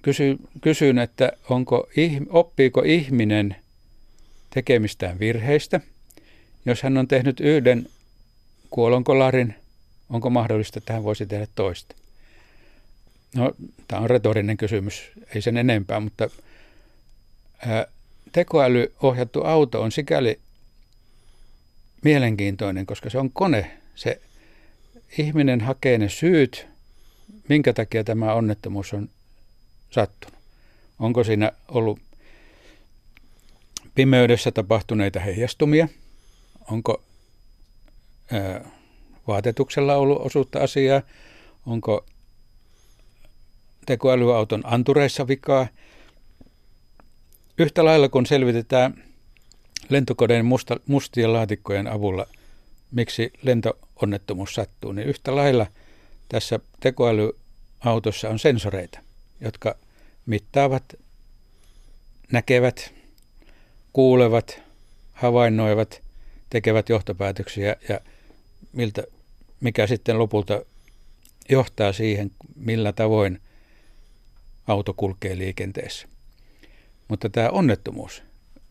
[0.03, 1.89] kysy, kysyn, että onko,
[2.31, 3.57] oppiiko ihminen
[4.51, 5.81] tekemistään virheistä.
[6.67, 7.87] Jos hän on tehnyt yhden
[8.71, 9.55] kuolonkolarin,
[10.11, 11.95] onko mahdollista, että hän voisi tehdä toista?
[13.35, 13.53] No,
[13.89, 16.31] tämä on retorinen kysymys, ei sen enempää, mutta
[18.33, 20.41] tekoälyohjattu auto on sikäli
[22.05, 23.79] mielenkiintoinen, koska se on kone.
[23.95, 24.21] Se
[25.19, 26.67] ihminen hakee ne syyt,
[27.49, 29.09] minkä takia tämä onnettomuus on
[29.91, 30.39] sattunut?
[30.99, 32.01] Onko siinä ollut
[33.95, 35.89] pimeydessä tapahtuneita heijastumia?
[36.71, 37.03] Onko
[38.33, 38.71] ää,
[39.27, 41.03] vaatetuksella ollut osuutta asiaa?
[41.67, 42.07] Onko
[43.89, 45.67] tekoälyauton antureissa vikaa?
[47.59, 49.05] Yhtä lailla kun selvitetään
[49.89, 52.27] lentokoneen musta, mustien laatikkojen avulla,
[52.91, 55.67] miksi lentoonnettomuus sattuu, niin yhtä lailla
[56.29, 59.01] tässä tekoälyautossa on sensoreita,
[59.41, 59.75] jotka
[60.27, 60.85] mittaavat,
[62.33, 62.95] näkevät,
[63.93, 64.63] kuulevat,
[65.13, 66.03] havainnoivat,
[66.51, 68.01] tekevät johtopäätöksiä ja
[68.73, 69.03] miltä,
[69.61, 70.63] mikä sitten lopulta
[71.49, 73.41] johtaa siihen, millä tavoin
[74.69, 76.09] auto kulkee liikenteessä.
[77.09, 78.23] Mutta tämä onnettomuus.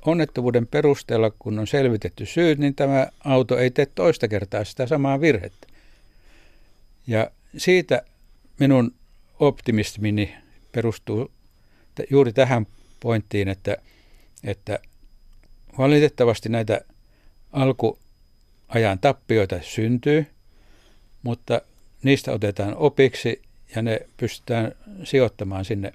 [0.05, 5.21] Onnettomuuden perusteella, kun on selvitetty syyt, niin tämä auto ei tee toista kertaa sitä samaa
[5.21, 5.67] virhettä.
[7.07, 8.01] Ja siitä
[8.59, 8.93] minun
[9.39, 10.35] optimismini
[10.71, 11.31] perustuu
[12.09, 12.67] juuri tähän
[12.99, 13.77] pointtiin, että,
[14.43, 14.79] että
[15.77, 16.81] valitettavasti näitä
[17.51, 20.25] alkuajan tappioita syntyy,
[21.23, 21.61] mutta
[22.03, 23.41] niistä otetaan opiksi
[23.75, 24.71] ja ne pystytään
[25.03, 25.93] sijoittamaan sinne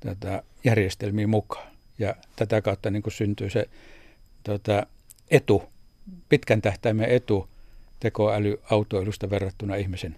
[0.00, 1.72] tätä järjestelmiin mukaan.
[1.98, 3.68] Ja tätä kautta niin kuin syntyy se
[4.42, 4.86] tota,
[5.30, 5.62] etu,
[6.28, 7.48] pitkän tähtäimen etu
[8.00, 10.16] tekoälyautoilusta verrattuna ihmisen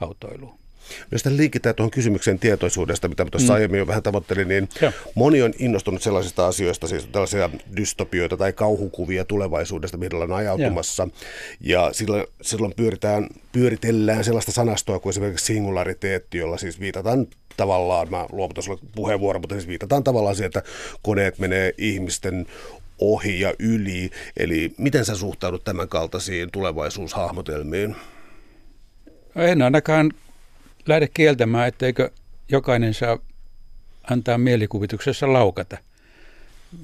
[0.00, 0.63] autoiluun.
[1.12, 3.54] Jos tämän liikitään tuohon kysymykseen tietoisuudesta, mitä tuossa mm.
[3.54, 4.92] aiemmin jo vähän tavoittelin, niin Joo.
[5.14, 11.02] moni on innostunut sellaisista asioista, siis tällaisia dystopioita tai kauhukuvia tulevaisuudesta, mihin ollaan ajautumassa.
[11.02, 11.84] Joo.
[11.84, 18.26] Ja silloin, silloin pyöritään, pyöritellään sellaista sanastoa kuin esimerkiksi singulariteetti, jolla siis viitataan tavallaan, mä
[18.32, 20.62] luovutan sulle puheenvuoron, mutta siis viitataan tavallaan siihen, että
[21.02, 22.46] koneet menee ihmisten
[22.98, 24.10] ohi ja yli.
[24.36, 27.96] Eli miten sä suhtaudut tämän kaltaisiin tulevaisuushahmotelmiin?
[29.36, 30.12] En ainakaan
[30.86, 32.10] lähde kieltämään, etteikö
[32.48, 33.18] jokainen saa
[34.10, 35.78] antaa mielikuvituksessa laukata.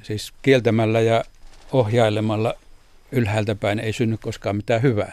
[0.03, 1.25] Siis kieltämällä ja
[1.73, 2.55] ohjailemalla
[3.13, 5.13] ylhäältä päin ei synny koskaan mitään hyvää.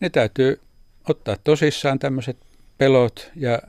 [0.00, 0.60] Ne täytyy
[1.08, 2.36] ottaa tosissaan tämmöiset
[2.78, 3.62] pelot ja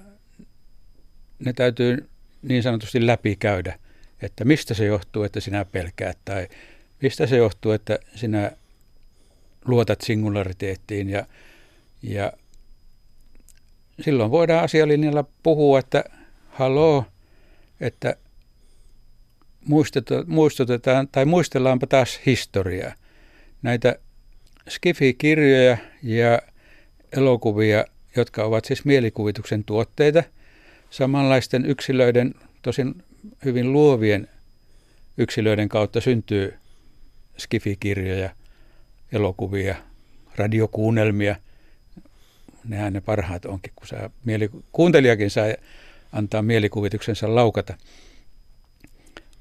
[1.39, 2.09] ne täytyy
[2.41, 3.79] niin sanotusti läpikäydä,
[4.21, 6.47] että mistä se johtuu, että sinä pelkäät tai
[7.01, 8.51] mistä se johtuu, että sinä
[9.65, 11.25] luotat singulariteettiin ja,
[12.03, 12.33] ja
[14.01, 16.03] silloin voidaan asialinjalla puhua, että
[16.49, 17.05] haloo,
[17.79, 18.15] että
[20.27, 22.93] muistutetaan tai muistellaanpa taas historiaa.
[23.61, 23.95] Näitä
[24.69, 26.41] Skifi-kirjoja ja
[27.11, 27.85] elokuvia,
[28.15, 30.23] jotka ovat siis mielikuvituksen tuotteita,
[30.89, 33.03] samanlaisten yksilöiden, tosin
[33.45, 34.27] hyvin luovien
[35.17, 36.53] yksilöiden kautta syntyy
[37.37, 38.29] Skifi-kirjoja,
[39.11, 39.75] elokuvia,
[40.35, 41.35] radiokuunnelmia–
[42.69, 45.45] nehän ne parhaat onkin, kun saa mieli, kuuntelijakin saa
[46.13, 47.77] antaa mielikuvituksensa laukata.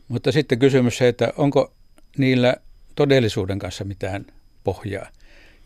[0.09, 1.73] Mutta sitten kysymys se, että onko
[2.19, 2.57] niillä
[2.95, 4.27] todellisuuden kanssa mitään
[4.64, 5.09] pohjaa.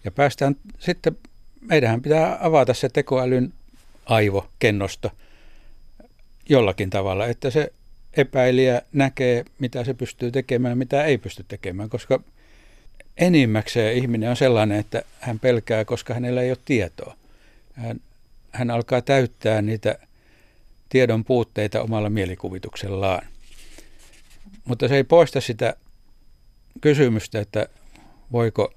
[0.05, 1.17] Ja päästään sitten,
[1.61, 3.53] meidän pitää avata se tekoälyn
[4.07, 5.11] aivokennosto
[6.49, 7.73] jollakin tavalla, että se
[8.17, 12.21] epäilijä näkee, mitä se pystyy tekemään, mitä ei pysty tekemään, koska
[13.17, 17.22] enimmäkseen ihminen on sellainen, että hän pelkää, koska hänellä ei ole tietoa
[17.73, 18.01] hän,
[18.51, 19.99] hän alkaa täyttää niitä
[20.89, 23.27] tiedon puutteita omalla mielikuvituksellaan.
[24.65, 25.77] Mutta se ei poista sitä
[26.81, 27.69] kysymystä, että
[28.33, 28.75] voiko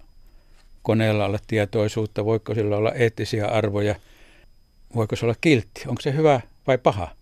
[0.81, 3.95] koneella olla tietoisuutta, voiko sillä olla eettisiä arvoja,
[4.95, 7.15] voiko se olla kiltti, onko se hyvä vai paha.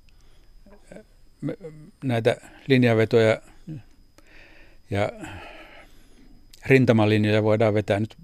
[2.04, 3.42] Näitä linjavetoja
[4.90, 5.10] ja
[6.66, 8.18] rintamalinjoja voidaan vetää nyt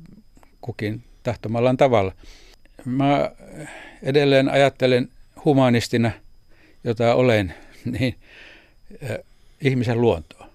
[0.61, 2.13] kukin tahtomallaan tavalla.
[2.85, 3.31] Mä
[4.03, 5.09] edelleen ajattelen
[5.45, 6.11] humanistina,
[6.83, 7.53] jota olen,
[7.99, 8.15] niin
[9.61, 10.49] ihmisen luontoa.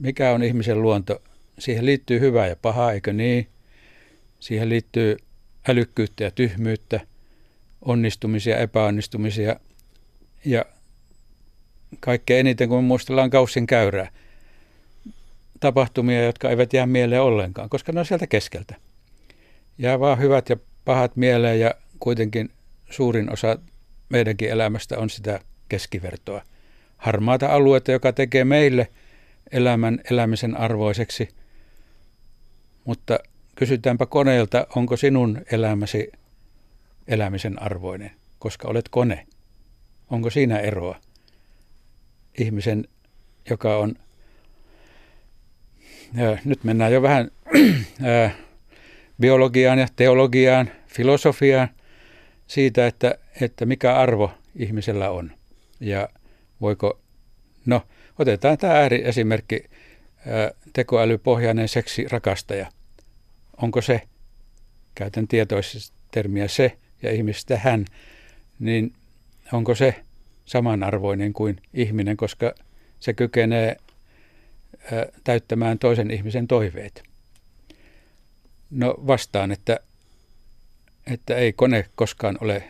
[0.00, 1.22] Mikä on ihmisen luonto?
[1.58, 3.48] Siihen liittyy hyvää ja pahaa, eikö niin?
[4.40, 5.16] Siihen liittyy
[5.68, 7.00] älykkyyttä ja tyhmyyttä,
[7.82, 9.60] onnistumisia, epäonnistumisia
[10.44, 10.64] ja
[12.00, 14.10] kaikkein eniten, kun muistellaan kaussin käyrää,
[15.60, 18.74] tapahtumia, jotka eivät jää mieleen ollenkaan, koska ne on sieltä keskeltä.
[19.78, 20.56] Jää vaan hyvät ja
[20.88, 22.50] pahat mieleen ja kuitenkin
[22.90, 23.58] suurin osa
[24.08, 26.42] meidänkin elämästä on sitä keskivertoa.
[26.96, 28.88] Harmaata aluetta, joka tekee meille
[29.52, 31.28] elämän elämisen arvoiseksi.
[32.84, 33.18] Mutta
[33.56, 36.12] kysytäänpä koneelta, onko sinun elämäsi
[37.08, 39.26] elämisen arvoinen, koska olet kone.
[40.10, 41.00] Onko siinä eroa?
[42.38, 42.84] Ihmisen,
[43.50, 43.94] joka on...
[46.14, 47.30] Ja nyt mennään jo vähän
[49.20, 51.68] biologiaan ja teologiaan, filosofiaan
[52.46, 55.32] siitä, että, että mikä arvo ihmisellä on.
[55.80, 56.08] Ja
[56.60, 57.00] voiko,
[57.66, 57.82] no
[58.18, 59.64] otetaan tämä ääriesimerkki,
[60.72, 62.66] tekoälypohjainen seksirakastaja.
[63.62, 64.02] Onko se,
[64.94, 67.84] käytän tietoisesti termiä se ja ihmistä hän,
[68.58, 68.92] niin
[69.52, 69.94] onko se
[70.44, 72.54] samanarvoinen kuin ihminen, koska
[73.00, 73.76] se kykenee
[75.24, 77.07] täyttämään toisen ihmisen toiveet.
[78.70, 79.80] No vastaan, että,
[81.06, 82.64] että ei kone koskaan ole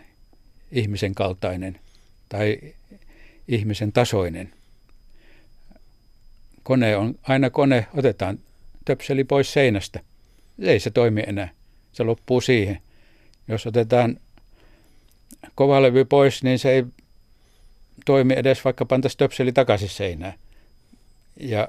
[0.72, 1.80] ihmisen kaltainen
[2.28, 2.58] tai
[3.48, 4.52] ihmisen tasoinen.
[6.62, 8.38] Kone on aina kone, otetaan
[8.84, 10.00] töpseli pois seinästä.
[10.58, 11.48] Ei se toimi enää.
[11.92, 12.82] Se loppuu siihen.
[13.48, 14.20] Jos otetaan
[15.54, 16.84] kovalevy pois, niin se ei
[18.04, 20.34] toimi edes vaikka pantaisi töpseli takaisin seinään.
[21.40, 21.68] Ja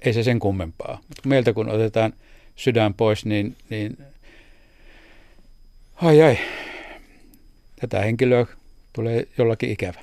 [0.00, 0.98] ei se sen kummempaa.
[1.08, 2.12] Mutta meiltä kun otetaan
[2.60, 3.98] sydän pois, niin, niin
[5.94, 6.38] ai ai,
[7.80, 8.46] tätä henkilöä
[8.92, 10.00] tulee jollakin ikävä.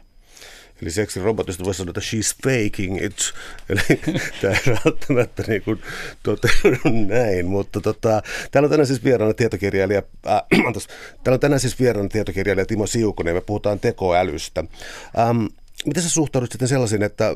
[0.81, 3.33] Eli seksirobotista voisi sanoa, että she's faking it.
[3.69, 3.81] Eli
[4.41, 5.81] tämä ei välttämättä niin kuin
[6.23, 10.41] toteudu näin, mutta tota, täällä on tänään siis vieraana tietokirjailija, äh,
[11.23, 14.63] täällä on tänään siis vieraana tietokirjailija Timo Siukonen me puhutaan tekoälystä.
[15.19, 15.45] Ähm,
[15.85, 17.35] miten sä suhtaudut sitten sellaisiin, että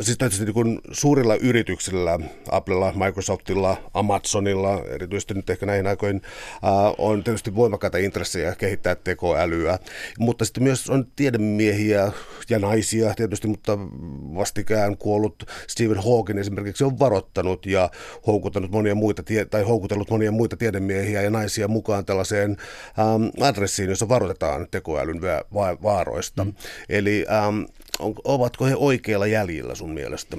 [0.00, 2.18] siis tietysti niin suurilla yrityksillä,
[2.50, 6.60] Applella, Microsoftilla, Amazonilla, erityisesti nyt ehkä näihin aikoihin, äh,
[6.98, 9.78] on tietysti voimakkaita intressejä kehittää tekoälyä,
[10.18, 12.12] mutta sitten myös on tiedemiehiä
[12.50, 13.78] ja naisia tietysti, mutta
[14.34, 17.90] vastikään kuollut Stephen Hawking esimerkiksi on varoittanut ja
[18.26, 22.56] houkuttanut monia muita, tai houkutellut monia muita tiedemiehiä ja naisia mukaan tällaiseen
[22.98, 25.20] ähm, adressiin, jossa varoitetaan tekoälyn
[25.82, 26.44] vaaroista.
[26.44, 26.54] Mm.
[26.88, 27.62] Eli ähm,
[27.98, 30.36] on, ovatko he oikealla jäljellä sun mielestä?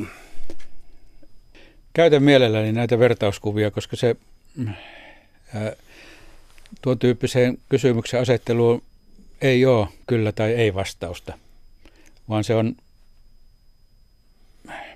[1.93, 4.15] Käytän mielelläni näitä vertauskuvia, koska se
[5.55, 5.73] ää,
[6.81, 8.83] tuon tyyppiseen kysymyksen asetteluun
[9.41, 11.37] ei ole kyllä tai ei vastausta,
[12.29, 12.75] vaan se on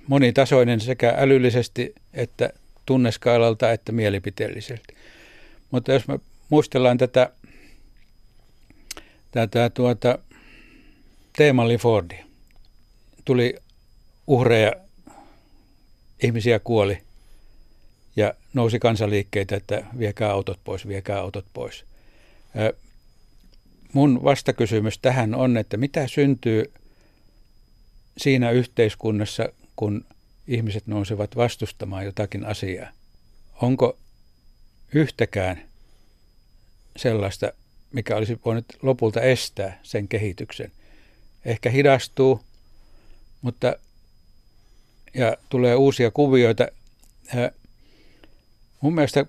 [0.07, 2.49] monitasoinen sekä älyllisesti että
[2.85, 4.95] tunneskaalalta että mielipiteellisesti.
[5.71, 7.31] Mutta jos me muistellaan tätä,
[9.31, 10.19] tätä tuota,
[11.37, 12.26] Teemalli Fordia,
[13.27, 13.55] tuli
[14.27, 14.73] uhreja,
[16.23, 16.97] ihmisiä kuoli
[18.15, 21.85] ja nousi kansaliikkeitä, että viekää autot pois, viekää autot pois.
[23.93, 26.73] Mun vastakysymys tähän on, että mitä syntyy
[28.17, 30.05] siinä yhteiskunnassa, kun
[30.47, 32.89] ihmiset nousevat vastustamaan jotakin asiaa.
[33.61, 33.97] Onko
[34.93, 35.61] yhtäkään
[36.97, 37.51] sellaista,
[37.91, 40.71] mikä olisi voinut lopulta estää sen kehityksen?
[41.45, 42.46] Ehkä hidastuu,
[43.41, 43.75] mutta
[45.13, 46.67] ja tulee uusia kuvioita.
[47.35, 47.51] Ja
[48.81, 49.25] mun mielestä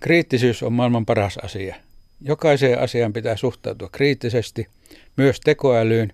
[0.00, 1.76] kriittisyys on maailman paras asia.
[2.20, 4.68] Jokaiseen asiaan pitää suhtautua kriittisesti,
[5.16, 6.12] myös tekoälyyn,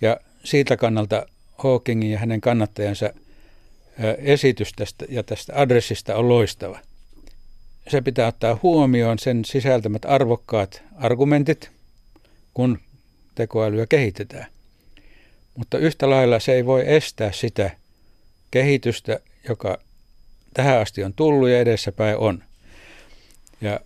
[0.00, 1.26] ja siitä kannalta
[1.58, 3.10] Hawkingin ja hänen kannattajansa
[4.18, 6.80] esitys tästä ja tästä adressista on loistava.
[7.88, 11.70] Se pitää ottaa huomioon sen sisältämät arvokkaat argumentit,
[12.54, 12.78] kun
[13.34, 14.46] tekoälyä kehitetään.
[15.58, 17.70] Mutta yhtä lailla se ei voi estää sitä
[18.50, 19.78] kehitystä, joka
[20.54, 22.42] tähän asti on tullut ja edessäpäin on.
[23.60, 23.80] Ja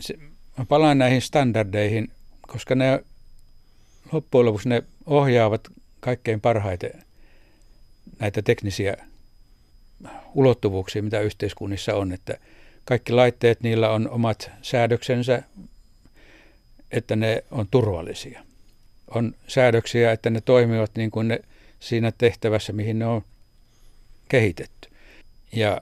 [0.00, 0.14] se,
[0.58, 2.08] mä palaan näihin standardeihin,
[2.40, 3.04] koska ne
[4.12, 5.68] loppujen lopuksi ne ohjaavat
[6.00, 7.04] kaikkein parhaiten
[8.18, 8.96] näitä teknisiä
[10.34, 12.38] ulottuvuuksia, mitä yhteiskunnissa on, että
[12.84, 15.42] kaikki laitteet, niillä on omat säädöksensä,
[16.90, 18.49] että ne on turvallisia
[19.10, 21.40] on säädöksiä, että ne toimivat niin kuin ne
[21.80, 23.24] siinä tehtävässä, mihin ne on
[24.28, 24.88] kehitetty.
[25.52, 25.80] Ja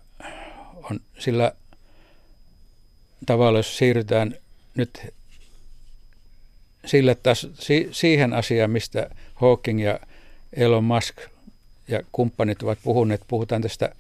[0.91, 1.53] on sillä
[3.27, 4.35] tavalla, jos siirrytään
[4.75, 5.07] nyt
[6.87, 10.01] sille taas, si, siihen asiaan, mistä Hawking ja
[10.53, 11.17] Elon Musk
[11.89, 13.95] ja kumppanit ovat puhuneet, puhutaan tästä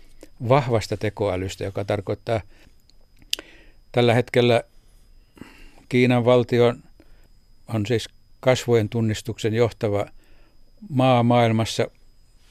[0.48, 2.40] vahvasta tekoälystä, joka tarkoittaa
[3.92, 4.62] tällä hetkellä
[5.88, 6.74] Kiinan valtio
[7.68, 8.08] on siis
[8.40, 10.06] kasvojen tunnistuksen johtava
[10.88, 11.90] maa maailmassa.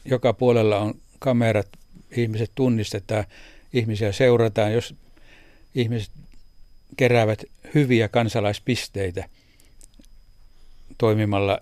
[0.06, 1.68] Joka puolella on kamerat,
[2.12, 3.26] ihmiset tunnistetaan,
[3.74, 4.96] ihmisiä seurataan, jos
[5.76, 6.12] ihmiset
[6.98, 9.30] keräävät hyviä kansalaispisteitä
[10.98, 11.60] toimimalla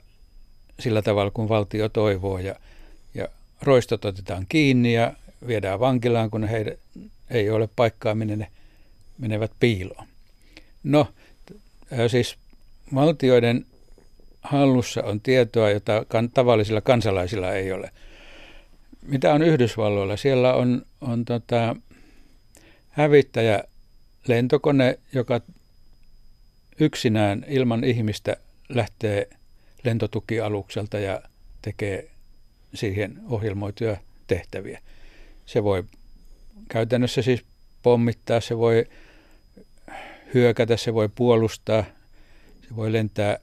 [0.79, 2.39] sillä tavalla, kun valtio toivoo.
[2.39, 2.55] Ja,
[3.13, 3.27] ja
[3.61, 5.13] roistot otetaan kiinni ja
[5.47, 6.77] viedään vankilaan, kun he
[7.29, 8.47] ei ole paikkaa, minne ne
[9.17, 10.07] menevät piiloon.
[10.83, 11.07] No,
[12.07, 12.35] siis
[12.95, 13.65] valtioiden
[14.45, 17.91] hallussa on tietoa, jota kan, tavallisilla kansalaisilla ei ole.
[19.01, 20.17] Mitä on Yhdysvalloilla?
[20.17, 21.75] Siellä on, on tota,
[22.89, 23.63] hävittäjä
[24.27, 25.41] lentokone, joka
[26.79, 28.37] yksinään ilman ihmistä
[28.69, 29.29] lähtee
[29.83, 31.21] lentotukialukselta ja
[31.61, 32.11] tekee
[32.73, 34.81] siihen ohjelmoituja tehtäviä.
[35.45, 35.83] Se voi
[36.69, 37.45] käytännössä siis
[37.83, 38.85] pommittaa, se voi
[40.33, 41.83] hyökätä, se voi puolustaa,
[42.61, 43.39] se voi lentää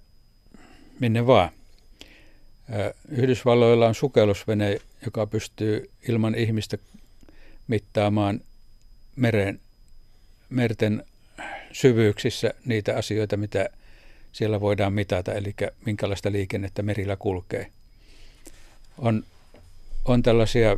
[1.02, 1.50] minne vaan.
[3.08, 6.78] Yhdysvalloilla on sukellusvene, joka pystyy ilman ihmistä
[7.68, 8.40] mittaamaan
[9.16, 9.60] meren,
[10.50, 11.04] merten
[11.72, 13.68] syvyyksissä niitä asioita, mitä
[14.32, 15.54] siellä voidaan mitata, eli
[15.86, 17.72] minkälaista liikennettä merillä kulkee.
[18.98, 19.24] On,
[20.04, 20.76] on tällaisia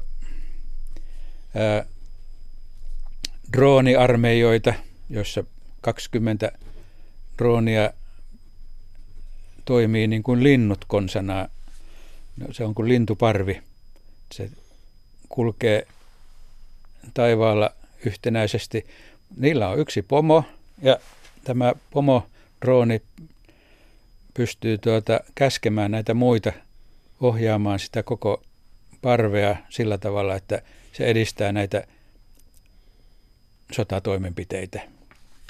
[1.54, 1.86] ää,
[3.52, 4.74] drooniarmeijoita,
[5.10, 5.44] joissa
[5.80, 6.52] 20
[7.38, 7.90] droonia
[9.64, 11.48] toimii niin kuin linnut konsanaa.
[12.36, 13.62] No, se on kuin lintuparvi.
[14.32, 14.50] Se
[15.28, 15.86] kulkee
[17.14, 17.70] taivaalla
[18.06, 18.86] yhtenäisesti.
[19.36, 20.44] Niillä on yksi pomo
[20.82, 20.98] ja
[21.44, 22.26] tämä pomo
[22.62, 23.02] drooni
[24.34, 26.52] pystyy tuota käskemään näitä muita
[27.20, 28.42] ohjaamaan sitä koko
[29.02, 31.86] parvea sillä tavalla, että se edistää näitä
[33.72, 34.80] sotatoimenpiteitä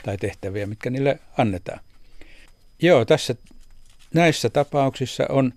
[0.04, 1.80] tai tehtäviä, mitkä niille annetaan.
[2.82, 3.34] Joo, tässä
[4.14, 5.52] näissä tapauksissa on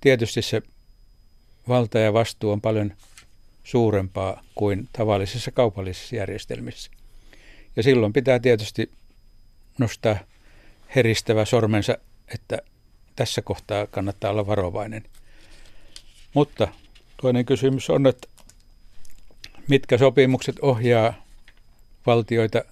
[0.00, 0.62] tietysti se
[1.68, 2.92] valta ja vastuu on paljon
[3.64, 6.90] suurempaa kuin tavallisissa kaupallisissa järjestelmissä.
[7.76, 8.90] Ja silloin pitää tietysti
[9.78, 10.16] nostaa
[10.96, 11.98] heristävä sormensa,
[12.34, 12.58] että
[13.16, 15.02] tässä kohtaa kannattaa olla varovainen.
[16.34, 16.68] Mutta
[17.22, 18.28] toinen kysymys on, että
[19.68, 21.14] mitkä sopimukset ohjaa
[22.06, 22.64] valtioita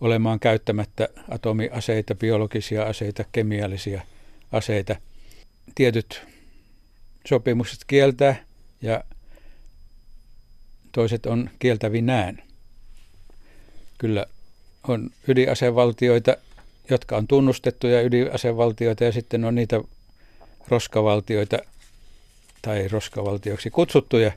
[0.00, 4.02] olemaan käyttämättä atomiaseita, biologisia aseita, kemiallisia
[4.52, 4.96] aseita.
[5.74, 6.22] Tietyt
[7.28, 8.44] sopimukset kieltää
[8.82, 9.04] ja
[10.92, 12.42] toiset on kieltävinään.
[13.98, 14.26] Kyllä
[14.88, 16.36] on ydinasevaltioita,
[16.90, 19.80] jotka on tunnustettuja ydinasevaltioita ja sitten on niitä
[20.68, 21.58] roskavaltioita
[22.62, 24.32] tai roskavaltioiksi kutsuttuja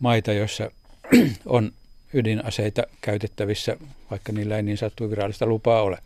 [0.00, 0.70] maita, joissa
[1.46, 1.72] on
[2.14, 3.76] ydinaseita käytettävissä,
[4.10, 5.98] vaikka niillä ei niin sattu virallista lupaa ole.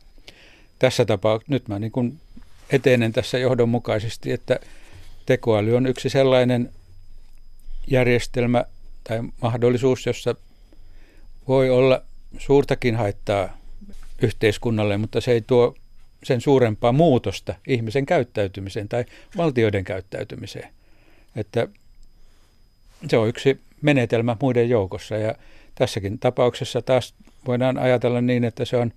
[0.78, 2.18] Tässä tapauksessa nyt mä niin kuin
[2.70, 4.60] etenen tässä johdonmukaisesti, että
[5.26, 6.70] tekoäly on yksi sellainen
[7.86, 8.64] järjestelmä
[9.04, 10.34] tai mahdollisuus, jossa
[11.48, 12.02] voi olla
[12.38, 13.58] suurtakin haittaa
[14.22, 15.74] yhteiskunnalle, mutta se ei tuo
[16.22, 19.04] sen suurempaa muutosta ihmisen käyttäytymiseen tai
[19.36, 20.72] valtioiden käyttäytymiseen.
[21.36, 21.68] Että
[23.08, 25.34] se on yksi menetelmä muiden joukossa ja
[25.80, 27.14] Tässäkin tapauksessa taas
[27.46, 28.92] voidaan ajatella niin, että se on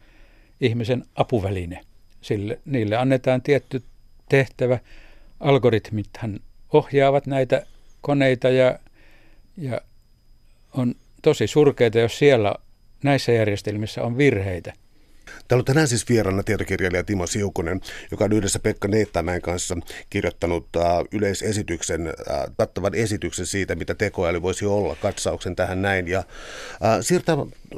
[0.62, 1.82] ihmisen apuväline.
[2.22, 3.84] Sille, niille annetaan tietty
[4.30, 4.80] tehtävä.
[5.39, 6.39] Algoritmithan
[6.74, 7.65] ohjaavat näitä
[8.02, 8.80] koneita ja,
[9.58, 9.82] ja
[10.74, 12.56] on tosi surkeita, jos siellä
[13.04, 14.74] näissä järjestelmissä on virheitä.
[15.48, 19.78] Täällä on tänään siis vieraana tietokirjailija Timo Siukonen, joka on yhdessä Pekka Neittämäen kanssa
[20.10, 26.08] kirjoittanut uh, yleisesityksen, uh, kattavan esityksen siitä, mitä tekoäly voisi olla, katsauksen tähän näin.
[26.08, 26.26] Ja uh,
[27.02, 27.36] siirtää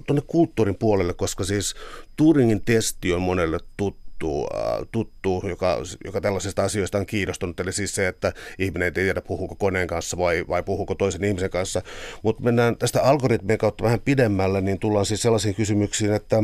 [0.08, 1.76] tuonne kulttuurin puolelle, koska siis
[2.16, 7.60] Turingin testi on monelle tuttu tuttu, äh, tuttu joka, joka tällaisista asioista on kiinnostunut.
[7.60, 11.50] Eli siis se, että ihminen ei tiedä, puhuuko koneen kanssa vai, vai puhuuko toisen ihmisen
[11.50, 11.82] kanssa.
[12.24, 16.44] Mutta mennään tästä algoritmien kautta vähän pidemmälle, niin tullaan siis sellaisiin kysymyksiin, että,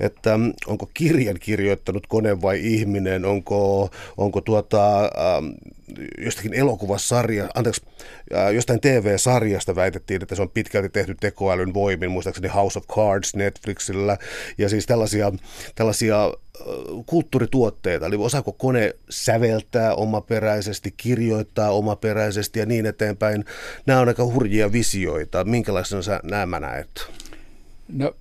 [0.00, 5.46] että onko kirjan kirjoittanut kone vai ihminen, onko, onko tuota, ähm,
[6.18, 7.82] jostakin elokuvasarja, anteeksi,
[8.34, 13.34] äh, jostain TV-sarjasta väitettiin, että se on pitkälti tehty tekoälyn voimin, muistaakseni House of Cards
[13.34, 14.18] Netflixillä,
[14.58, 15.32] ja siis tällaisia,
[15.74, 16.32] tällaisia äh,
[17.06, 23.44] kulttuurituotteita, eli osaako kone säveltää omaperäisesti, kirjoittaa omaperäisesti ja niin eteenpäin.
[23.86, 25.44] Nämä on aika hurjia visioita.
[25.44, 27.06] Minkälaisena sä nämä näet?
[27.88, 28.14] No,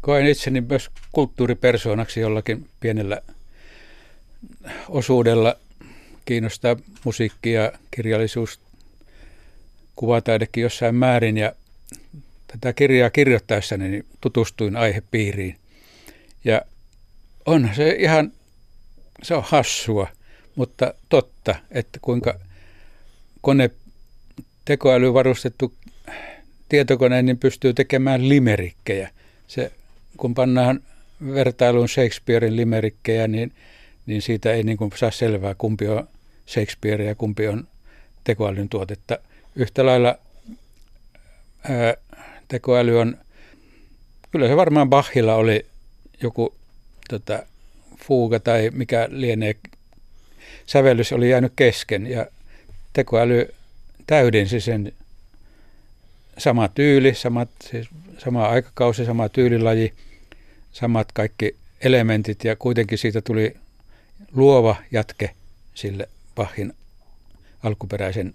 [0.00, 3.22] koen itseni myös kulttuuripersoonaksi jollakin pienellä
[4.88, 5.56] osuudella
[6.24, 8.60] kiinnostaa musiikki ja kirjallisuus,
[9.96, 11.52] kuvataidekin jossain määrin ja
[12.46, 15.56] tätä kirjaa kirjoittaessani niin tutustuin aihepiiriin.
[16.44, 16.62] Ja
[17.46, 18.32] on se ihan,
[19.22, 20.08] se on hassua,
[20.54, 22.40] mutta totta, että kuinka
[23.40, 23.70] kone,
[24.64, 25.74] tekoäly varustettu
[26.68, 29.10] tietokone niin pystyy tekemään limerikkejä.
[29.46, 29.72] Se,
[30.16, 30.80] kun pannaan
[31.34, 33.52] vertailuun Shakespearein limerikkejä, niin–
[34.06, 36.08] niin siitä ei niin kuin saa selvää, kumpi on
[36.48, 37.68] Shakespeare ja kumpi on
[38.24, 39.18] tekoälyn tuotetta.
[39.56, 40.18] Yhtä lailla
[41.68, 41.94] ää,
[42.48, 43.18] tekoäly on,
[44.30, 45.66] kyllä se varmaan Bachilla oli
[46.22, 46.54] joku
[47.08, 47.46] tota,
[47.96, 49.56] fuuga tai mikä lienee,
[50.66, 52.26] sävellys oli jäänyt kesken ja
[52.92, 53.54] tekoäly
[54.06, 54.92] täydensi sen
[56.38, 57.88] sama tyyli, samat, siis
[58.18, 59.92] sama aikakausi, sama tyylilaji,
[60.72, 63.56] samat kaikki elementit ja kuitenkin siitä tuli
[64.32, 65.30] luova jatke
[65.74, 66.74] sille Bachin
[67.62, 68.34] alkuperäisen,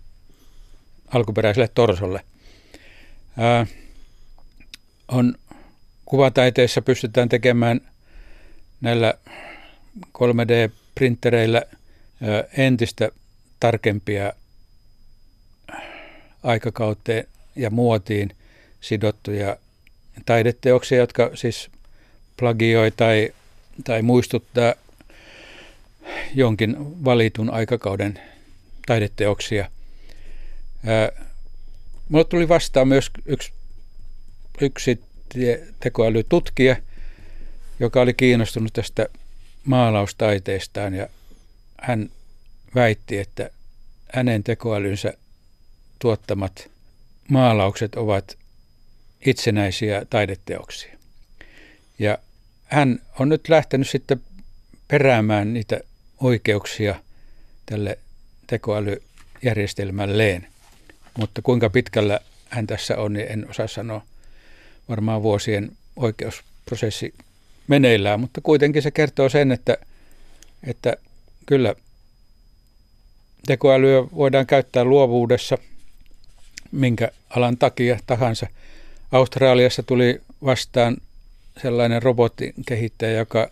[1.07, 2.23] alkuperäiselle torsolle.
[3.37, 3.65] Ää,
[5.07, 5.35] on
[6.05, 7.81] kuvataiteessa pystytään tekemään
[8.81, 9.13] näillä
[9.99, 11.61] 3D-printtereillä
[12.57, 13.09] entistä
[13.59, 14.33] tarkempia
[16.43, 18.35] aikakauteen ja muotiin
[18.81, 19.57] sidottuja
[20.25, 21.69] taideteoksia, jotka siis
[22.37, 23.33] plagioi tai,
[23.83, 24.73] tai muistuttaa
[26.35, 28.19] jonkin valitun aikakauden
[28.85, 29.71] taideteoksia.
[32.09, 33.53] Mulle tuli vastaan myös yksi,
[34.61, 35.03] yksi
[35.79, 36.75] tekoälytutkija,
[37.79, 39.07] joka oli kiinnostunut tästä
[39.65, 41.07] maalaustaiteestaan ja
[41.81, 42.09] hän
[42.75, 43.49] väitti, että
[44.13, 45.13] hänen tekoälynsä
[45.99, 46.69] tuottamat
[47.29, 48.37] maalaukset ovat
[49.25, 50.97] itsenäisiä taideteoksia.
[51.99, 52.17] Ja
[52.65, 54.21] hän on nyt lähtenyt sitten
[54.87, 55.79] peräämään niitä
[56.21, 56.95] oikeuksia
[57.65, 57.99] tälle
[58.47, 60.47] tekoälyjärjestelmälleen.
[61.17, 64.01] Mutta kuinka pitkällä hän tässä on, niin en osaa sanoa.
[64.89, 67.13] Varmaan vuosien oikeusprosessi
[67.67, 69.77] meneillään, mutta kuitenkin se kertoo sen, että,
[70.63, 70.97] että
[71.45, 71.75] kyllä
[73.45, 75.57] tekoälyä voidaan käyttää luovuudessa
[76.71, 78.47] minkä alan takia tahansa.
[79.11, 80.97] Australiassa tuli vastaan
[81.61, 82.01] sellainen
[82.65, 83.51] kehittäjä, joka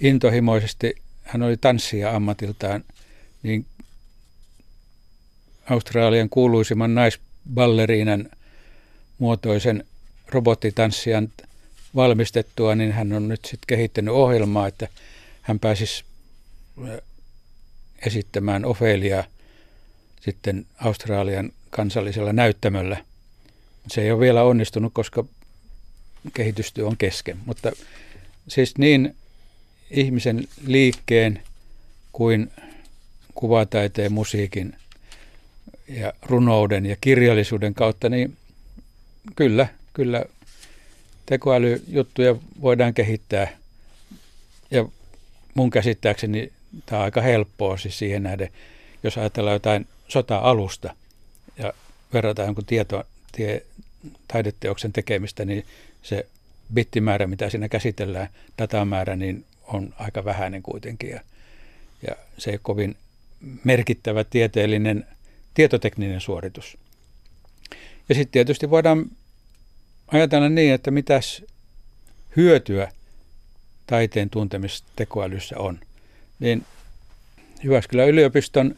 [0.00, 0.94] intohimoisesti,
[1.30, 2.84] hän oli tanssija ammatiltaan,
[3.42, 3.66] niin
[5.70, 8.30] Australian kuuluisimman naisballeriinan
[9.18, 9.84] muotoisen
[10.28, 11.32] robottitanssijan
[11.94, 14.88] valmistettua, niin hän on nyt sitten kehittänyt ohjelmaa, että
[15.42, 16.04] hän pääsisi
[18.06, 19.24] esittämään Ofelia
[20.20, 23.04] sitten Australian kansallisella näyttämöllä.
[23.88, 25.24] Se ei ole vielä onnistunut, koska
[26.34, 27.38] kehitystyö on kesken.
[27.46, 27.72] Mutta
[28.48, 29.16] siis niin
[29.90, 31.42] ihmisen liikkeen
[32.12, 32.50] kuin
[33.34, 34.76] kuvataiteen, musiikin
[35.88, 38.36] ja runouden ja kirjallisuuden kautta, niin
[39.36, 40.24] kyllä, kyllä
[41.26, 43.58] tekoälyjuttuja voidaan kehittää.
[44.70, 44.86] Ja
[45.54, 46.52] mun käsittääkseni
[46.86, 48.48] tämä on aika helppoa siis siihen nähden,
[49.02, 50.94] jos ajatellaan jotain sota-alusta
[51.58, 51.72] ja
[52.12, 53.62] verrataan jonkun tieto, tie,
[54.28, 55.66] taideteoksen tekemistä, niin
[56.02, 56.26] se
[56.74, 58.28] bittimäärä, mitä siinä käsitellään,
[58.58, 61.10] datamäärä, niin on aika vähäinen kuitenkin.
[61.10, 61.20] Ja,
[62.08, 62.96] ja se ei ole kovin
[63.64, 65.06] merkittävä tieteellinen
[65.54, 66.78] tietotekninen suoritus.
[68.08, 69.06] Ja sitten tietysti voidaan
[70.06, 71.42] ajatella niin, että mitäs
[72.36, 72.92] hyötyä
[73.86, 75.80] taiteen tuntemistekoälyssä on.
[76.38, 76.66] Niin
[77.62, 78.74] Jyväskylän yliopiston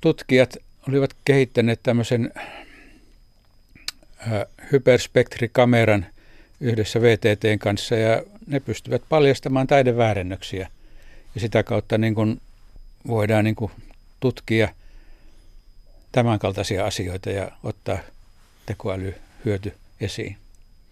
[0.00, 0.56] tutkijat
[0.88, 2.32] olivat kehittäneet tämmöisen
[4.72, 6.06] hyperspektrikameran
[6.60, 10.68] yhdessä VTTn kanssa ja ne pystyvät paljastamaan taideväärennöksiä.
[11.34, 12.40] Ja sitä kautta niin kuin
[13.06, 13.72] voidaan niin kuin
[14.20, 14.68] tutkia
[16.12, 17.98] tämänkaltaisia asioita ja ottaa
[18.66, 20.36] tekoälyhyöty esiin.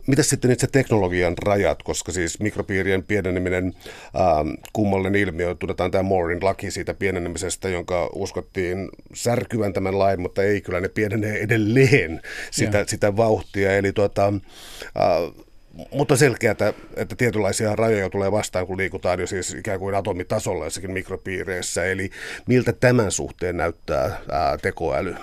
[0.07, 3.75] Mitä sitten itse teknologian rajat, koska siis mikropiirien pieneneminen,
[4.17, 10.43] ähm, kummallinen ilmiö, tunnetaan tämä Moorein laki siitä pienenemisestä, jonka uskottiin särkyvän tämän lain, mutta
[10.43, 13.77] ei, kyllä ne pienenee edelleen sitä, sitä vauhtia.
[13.77, 15.45] Eli tuota, äh,
[15.93, 20.65] mutta selkeää, että, että tietynlaisia rajoja tulee vastaan, kun liikutaan jo siis ikään kuin atomitasolla
[20.65, 21.85] jossakin mikropiireissä.
[21.85, 22.11] Eli
[22.47, 25.17] miltä tämän suhteen näyttää ää, tekoäly?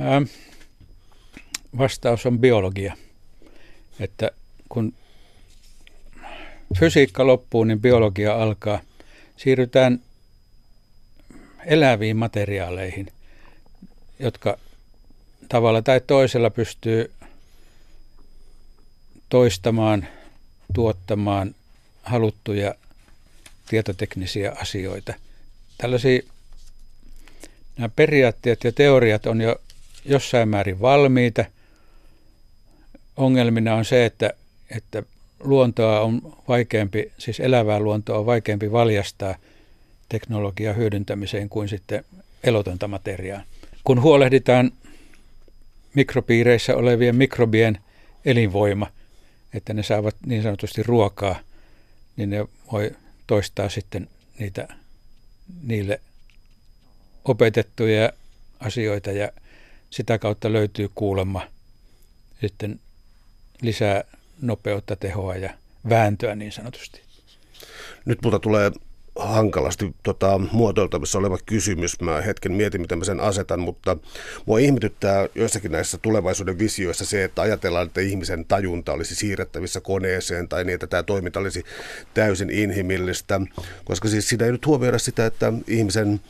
[0.00, 0.22] Ähm,
[1.78, 2.96] vastaus on biologia.
[4.00, 4.30] Että
[4.68, 4.92] kun
[6.78, 8.80] fysiikka loppuu, niin biologia alkaa.
[9.36, 10.00] Siirrytään
[11.66, 13.06] eläviin materiaaleihin,
[14.18, 14.58] jotka
[15.48, 17.10] tavalla tai toisella pystyy
[19.28, 20.06] toistamaan,
[20.74, 21.54] tuottamaan
[22.02, 22.74] haluttuja
[23.68, 25.14] tietoteknisiä asioita.
[25.78, 26.20] Tällaisia
[27.78, 29.56] nämä periaatteet ja teoriat on jo
[30.04, 31.44] jossain määrin valmiita.
[33.16, 34.30] Ongelmina on se, että,
[34.76, 35.02] että
[35.40, 39.34] luontoa on vaikeampi, siis elävää luontoa on vaikeampi valjastaa
[40.08, 42.04] teknologian hyödyntämiseen kuin sitten
[42.44, 43.42] elotonta materiaa.
[43.84, 44.70] Kun huolehditaan
[45.94, 47.78] mikropiireissä olevien mikrobien
[48.24, 48.86] elinvoima,
[49.54, 51.40] että ne saavat niin sanotusti ruokaa,
[52.16, 52.90] niin ne voi
[53.26, 54.68] toistaa sitten niitä
[55.62, 56.00] niille
[57.24, 58.12] opetettuja
[58.60, 59.32] asioita ja
[59.90, 61.46] sitä kautta löytyy kuulemma
[62.40, 62.80] sitten
[63.62, 64.04] lisää
[64.42, 65.54] nopeutta, tehoa ja
[65.88, 67.00] vääntöä niin sanotusti.
[68.04, 68.72] Nyt multa tulee
[69.18, 72.00] hankalasti tota, muotoiltavissa oleva kysymys.
[72.00, 73.96] Mä hetken mietin, miten mä sen asetan, mutta
[74.46, 80.48] mua ihmetyttää joissakin näissä tulevaisuuden visioissa se, että ajatellaan, että ihmisen tajunta olisi siirrettävissä koneeseen
[80.48, 81.64] tai niin, että tämä toiminta olisi
[82.14, 83.40] täysin inhimillistä,
[83.84, 86.20] koska siis siinä ei nyt huomioida sitä, että ihmisen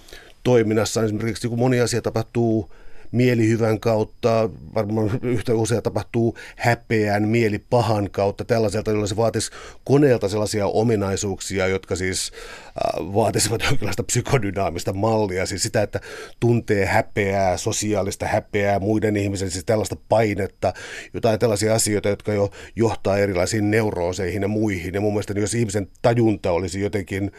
[0.44, 2.70] toiminnassa esimerkiksi kun moni asia tapahtuu
[3.16, 9.50] mielihyvän kautta, varmaan yhtä usein tapahtuu häpeän, mielipahan kautta tällaiselta, jolla se vaatisi
[9.84, 12.32] koneelta sellaisia ominaisuuksia, jotka siis
[12.66, 16.00] äh, vaatisivat jonkinlaista psykodynaamista mallia, siis sitä, että
[16.40, 20.72] tuntee häpeää, sosiaalista häpeää, muiden ihmisen, siis tällaista painetta,
[21.14, 24.94] jotain tällaisia asioita, jotka jo johtaa erilaisiin neurooseihin ja muihin.
[24.94, 27.32] Ja mun mielestä jos ihmisen tajunta olisi jotenkin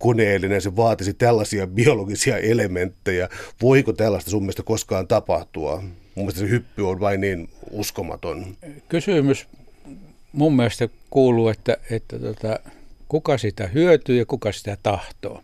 [0.00, 3.28] koneellinen, se vaatisi tällaisia biologisia elementtejä.
[3.62, 5.76] Voiko tällaista sun mielestä koskaan tapahtua?
[5.76, 8.56] Mun mielestä se hyppy on vain niin uskomaton.
[8.88, 9.46] Kysymys
[10.32, 12.58] mun mielestä kuuluu, että, että tota,
[13.08, 15.42] kuka sitä hyötyy ja kuka sitä tahtoo.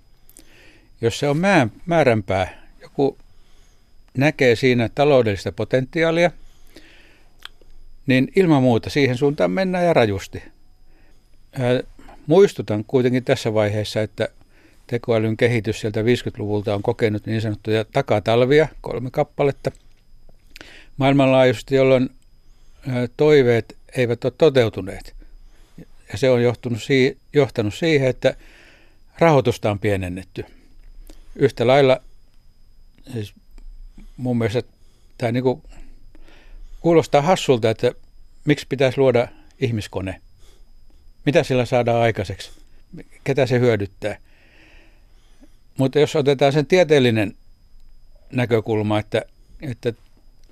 [1.01, 1.37] Jos se on
[1.87, 3.19] määränpää, joku
[4.17, 6.31] näkee siinä taloudellista potentiaalia,
[8.07, 10.43] niin ilman muuta siihen suuntaan mennään ja rajusti.
[11.53, 11.83] Ää,
[12.27, 14.29] muistutan kuitenkin tässä vaiheessa, että
[14.87, 19.70] tekoälyn kehitys sieltä 50-luvulta on kokenut niin sanottuja takatalvia, kolme kappaletta
[20.97, 22.11] maailmanlaajuisesti, jolloin
[23.16, 25.14] toiveet eivät ole toteutuneet.
[26.12, 26.78] Ja se on johtunut,
[27.32, 28.37] johtanut siihen, että
[29.18, 30.45] rahoitusta on pienennetty.
[31.37, 32.01] Yhtä lailla
[33.12, 33.34] siis
[34.16, 34.62] mun mielestä
[35.18, 35.62] tämä niinku
[36.80, 37.93] kuulostaa hassulta, että
[38.45, 39.28] miksi pitäisi luoda
[39.61, 40.20] ihmiskone.
[41.26, 42.51] Mitä sillä saadaan aikaiseksi?
[43.24, 44.18] Ketä se hyödyttää?
[45.77, 47.35] Mutta jos otetaan sen tieteellinen
[48.33, 49.22] näkökulma, että,
[49.62, 49.93] että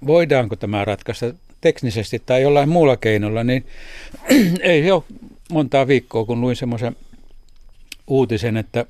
[0.07, 3.67] voidaanko tämä ratkaista teknisesti tai jollain muulla keinolla, niin
[4.61, 5.03] ei ole
[5.51, 6.97] montaa viikkoa, kun luin semmoisen
[8.07, 8.87] uutisen, että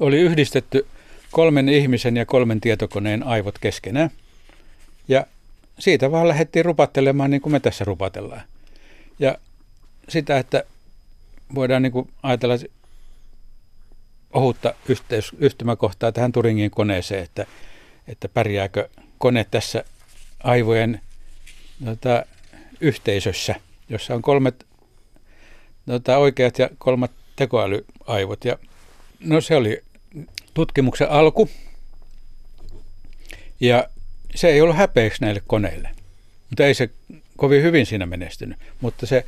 [0.00, 0.86] oli yhdistetty
[1.30, 4.10] kolmen ihmisen ja kolmen tietokoneen aivot keskenään.
[5.08, 5.26] Ja
[5.78, 8.42] siitä vaan lähdettiin rupattelemaan niin kuin me tässä rupatellaan.
[9.18, 9.38] Ja
[10.08, 10.64] sitä, että
[11.54, 12.54] voidaan niin kuin ajatella
[14.32, 17.46] ohutta yhteys, yhtymäkohtaa tähän Turingin koneeseen, että,
[18.08, 19.84] että pärjääkö kone tässä
[20.42, 21.00] aivojen
[21.84, 22.24] tota,
[22.80, 23.54] yhteisössä,
[23.88, 24.66] jossa on kolmet
[25.86, 28.44] tota, oikeat ja kolmat tekoälyaivot.
[28.44, 28.58] Ja,
[29.20, 29.82] no se oli
[30.54, 31.48] tutkimuksen alku.
[33.60, 33.88] Ja
[34.34, 35.90] se ei ollut häpeäksi näille koneille.
[36.50, 36.90] Mutta ei se
[37.36, 38.58] kovin hyvin siinä menestynyt.
[38.80, 39.26] Mutta se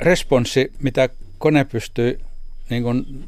[0.00, 2.18] responssi, mitä kone pystyi
[2.70, 3.24] niin kuin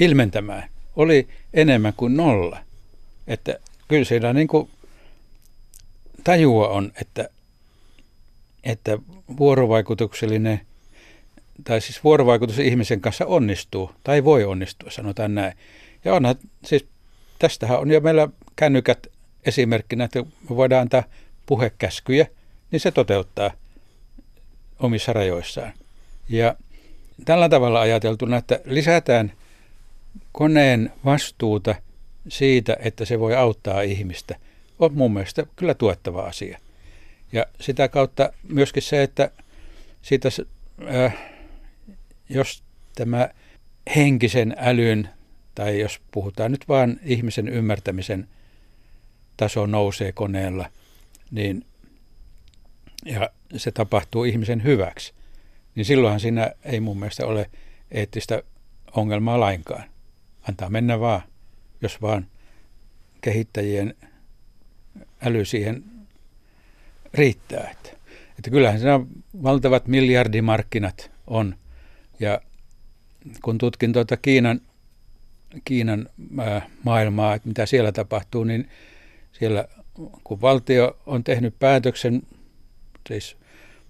[0.00, 2.58] ilmentämään, oli enemmän kuin nolla.
[3.26, 3.58] Että
[3.88, 4.70] kyllä siellä niin kuin
[6.24, 7.28] tajua on, että,
[8.64, 8.98] että
[9.38, 10.60] vuorovaikutuksellinen
[11.64, 15.52] tai siis vuorovaikutus ihmisen kanssa onnistuu tai voi onnistua, sanotaan näin.
[16.04, 16.34] Ja onhan,
[16.64, 16.86] siis
[17.38, 19.06] tästähän on jo meillä kännykät
[19.44, 21.04] esimerkkinä, että me voidaan antaa
[21.46, 22.26] puhekäskyjä,
[22.70, 23.50] niin se toteuttaa
[24.78, 25.72] omissa rajoissaan.
[26.28, 26.54] Ja
[27.24, 29.32] tällä tavalla ajateltuna, että lisätään
[30.32, 31.74] koneen vastuuta
[32.28, 34.36] siitä, että se voi auttaa ihmistä,
[34.78, 36.58] on mun mielestä kyllä tuettava asia.
[37.32, 39.30] Ja sitä kautta myöskin se, että
[40.02, 40.28] siitä,
[40.94, 41.16] äh,
[42.28, 42.62] jos
[42.94, 43.28] tämä
[43.96, 45.08] henkisen älyn,
[45.54, 48.28] tai jos puhutaan nyt vain ihmisen ymmärtämisen
[49.36, 50.68] taso nousee koneella,
[51.30, 51.64] niin
[53.04, 55.12] ja se tapahtuu ihmisen hyväksi,
[55.74, 57.50] niin silloinhan siinä ei mun mielestä ole
[57.90, 58.42] eettistä
[58.96, 59.84] ongelmaa lainkaan.
[60.48, 61.22] Antaa mennä vaan,
[61.80, 62.26] jos vaan
[63.20, 63.94] kehittäjien
[65.26, 65.84] äly siihen
[67.14, 67.68] riittää.
[67.70, 67.88] Että,
[68.38, 69.00] että kyllähän siinä
[69.42, 71.56] valtavat miljardimarkkinat on.
[72.20, 72.40] Ja
[73.42, 74.60] kun tutkin tuota Kiinan,
[75.64, 76.08] Kiinan
[76.84, 78.68] maailmaa, että mitä siellä tapahtuu, niin
[79.32, 79.68] siellä
[80.24, 82.22] kun valtio on tehnyt päätöksen,
[83.08, 83.36] siis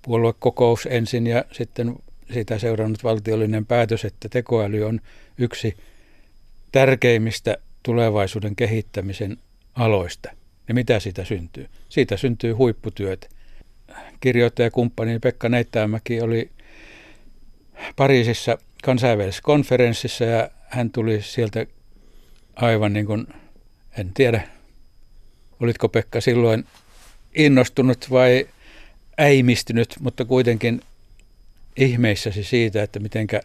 [0.02, 1.96] puoluekokous ensin ja sitten
[2.32, 5.00] siitä seurannut valtiollinen päätös, että tekoäly on
[5.38, 5.76] yksi
[6.72, 9.36] tärkeimmistä tulevaisuuden kehittämisen
[9.74, 10.30] aloista.
[10.68, 11.68] Ja mitä siitä syntyy?
[11.88, 13.30] Siitä syntyy huipputyöt.
[14.20, 16.50] Kirjoittajakumppani Pekka Neittämäki oli
[17.96, 21.66] Pariisissa kansainvälisessä konferenssissa ja hän tuli sieltä
[22.56, 23.26] aivan niin kuin,
[23.98, 24.48] en tiedä,
[25.60, 26.64] olitko Pekka silloin
[27.34, 28.48] innostunut vai
[29.22, 30.80] äimistynyt, mutta kuitenkin
[31.76, 33.40] ihmeissäsi siitä, että mitenkä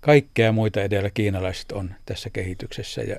[0.00, 3.02] kaikkea muita edellä kiinalaiset on tässä kehityksessä.
[3.02, 3.16] Ja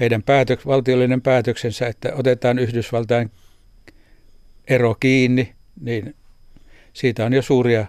[0.00, 3.30] heidän päätök, valtiollinen päätöksensä, että otetaan Yhdysvaltain
[4.68, 6.14] ero kiinni, niin
[6.92, 7.86] siitä on jo suuria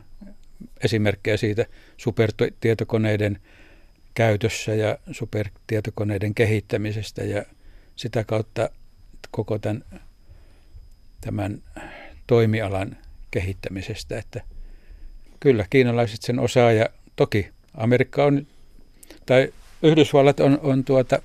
[0.84, 1.66] esimerkkejä siitä
[1.97, 3.39] supertietokoneiden
[4.14, 7.43] käytössä ja supertietokoneiden kehittämisestä ja
[7.95, 8.70] sitä kautta
[9.32, 9.84] koko tämän,
[11.22, 11.61] tämän
[12.34, 12.97] toimialan
[13.31, 14.17] kehittämisestä.
[14.17, 14.41] Että
[15.39, 18.47] kyllä kiinalaiset sen osaa ja toki Amerikka on,
[19.25, 19.53] tai
[19.84, 21.21] Yhdysvallat on, on tuota,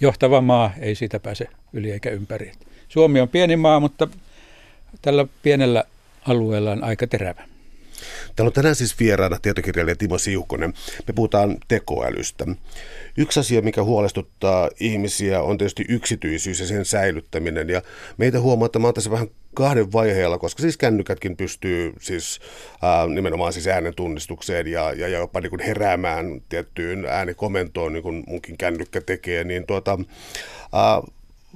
[0.00, 2.52] johtava maa, ei siitä pääse yli eikä ympäri.
[2.88, 4.08] Suomi on pieni maa, mutta
[5.02, 5.84] tällä pienellä
[6.28, 7.48] alueella on aika terävä.
[8.36, 10.74] Täällä on tänään siis vieraana tietokirjailija Timo Siukonen.
[11.06, 12.46] Me puhutaan tekoälystä.
[13.16, 17.68] Yksi asia, mikä huolestuttaa ihmisiä, on tietysti yksityisyys ja sen säilyttäminen.
[17.68, 17.82] Ja
[18.16, 22.40] meitä huomaa, että mä oon tässä vähän kahden vaiheella, koska siis kännykätkin pystyy siis
[22.82, 28.24] ää, nimenomaan siis äänen tunnistukseen ja, ja, jopa niin kuin heräämään tiettyyn äänikomentoon, niin kuin
[28.26, 29.98] munkin kännykkä tekee, niin tuota,
[30.72, 31.02] ää,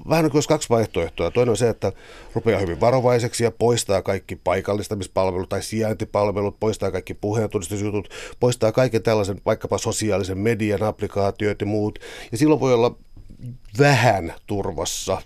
[0.08, 1.30] vähän niin kuin kaksi vaihtoehtoa.
[1.30, 1.92] Toinen on se, että
[2.34, 8.08] rupeaa hyvin varovaiseksi ja poistaa kaikki paikallistamispalvelut tai sijaintipalvelut, poistaa kaikki puheentunnistusjutut,
[8.40, 11.98] poistaa kaiken tällaisen vaikkapa sosiaalisen median applikaatiot ja muut.
[12.32, 12.96] Ja silloin voi olla
[13.78, 15.22] vähän turvassa,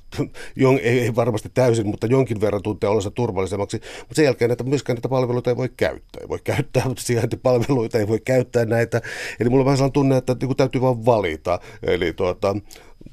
[0.57, 4.65] Jon, ei, ei varmasti täysin, mutta jonkin verran tuntee olonsa turvallisemmaksi, mutta sen jälkeen että
[4.65, 6.21] myöskään näitä palveluita ei voi käyttää.
[6.21, 9.01] Ei voi käyttää sijaintipalveluita, ei voi käyttää näitä.
[9.41, 11.61] Eli mulla on vähän sellainen tunne, että niin täytyy vaan valita.
[11.83, 12.57] Eli tuota,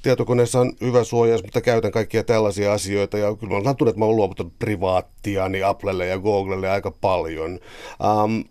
[0.01, 3.17] tietokoneessa on hyvä suojaus, mutta käytän kaikkia tällaisia asioita.
[3.17, 6.91] Ja kyllä mä olen tunne, että mä olen luovuttanut privaattia niin Applelle ja Googlelle aika
[6.91, 7.59] paljon.
[8.23, 8.43] Um,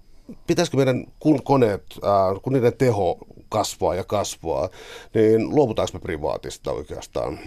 [0.47, 3.19] pitäisikö meidän, kun koneet, äh, kun niiden teho
[3.51, 4.69] kasvaa ja kasvaa,
[5.15, 7.39] niin luovutaanko me privaatista oikeastaan?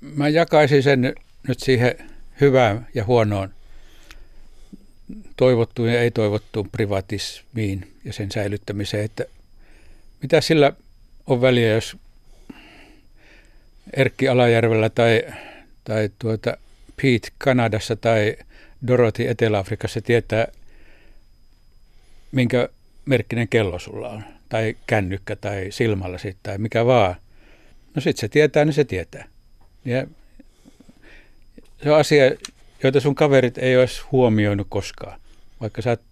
[0.00, 1.14] Mä jakaisin sen
[1.48, 3.50] nyt siihen hyvään ja huonoon
[5.36, 9.24] toivottuun ja ei-toivottuun privatismiin ja sen säilyttämiseen, että
[10.22, 10.72] mitä sillä
[11.26, 11.96] on väliä, jos
[13.96, 15.22] Erkki Alajärvellä tai,
[15.84, 16.56] tai tuota
[16.96, 18.36] Pete Kanadassa tai
[18.86, 20.48] Dorothy Etelä-Afrikassa tietää,
[22.32, 22.68] minkä
[23.04, 27.14] merkkinen kello sulla on, tai kännykkä, tai silmällä tai mikä vaan.
[27.94, 29.24] No sitten se tietää, niin se tietää.
[29.84, 30.06] Ja
[31.82, 32.24] se on asia,
[32.82, 35.20] joita sun kaverit ei olisi huomioinut koskaan.
[35.60, 36.02] Vaikka sä oot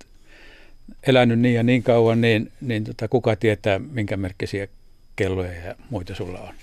[1.06, 4.68] elänyt niin ja niin kauan, niin, niin tota, kuka tietää, minkä merkkisiä
[5.16, 6.54] kelloja ja muita sulla on.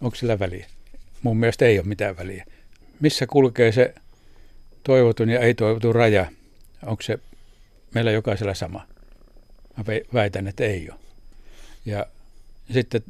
[0.00, 0.66] Onko sillä väliä?
[1.22, 2.44] Mun mielestä ei ole mitään väliä.
[3.00, 3.94] Missä kulkee se
[4.82, 6.26] toivotun ja ei-toivotun raja?
[6.86, 7.18] Onko se
[7.98, 8.86] meillä jokaisella sama?
[9.76, 9.84] Mä
[10.14, 10.98] väitän, että ei ole.
[11.86, 12.06] Ja
[12.72, 13.02] sitten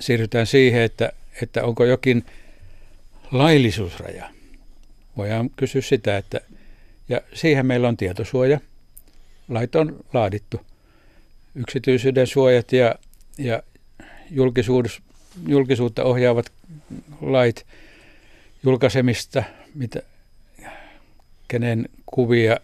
[0.00, 1.12] siirrytään siihen, että,
[1.42, 2.24] että onko jokin
[3.32, 4.30] laillisuusraja.
[5.16, 6.40] Voidaan kysyä sitä, että
[7.08, 8.60] ja siihen meillä on tietosuoja.
[9.48, 10.60] Lait on laadittu.
[11.54, 12.94] Yksityisyyden suojat ja,
[13.38, 13.62] ja
[14.30, 15.02] julkisuus,
[15.46, 16.52] julkisuutta ohjaavat
[17.20, 17.66] lait
[18.62, 20.02] julkaisemista, mitä,
[21.48, 22.56] kenen kuvia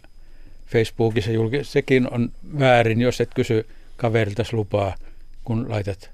[0.69, 3.67] Facebookissa julki, sekin on väärin, jos et kysy
[3.97, 4.95] kaverilta lupaa,
[5.45, 6.11] kun laitat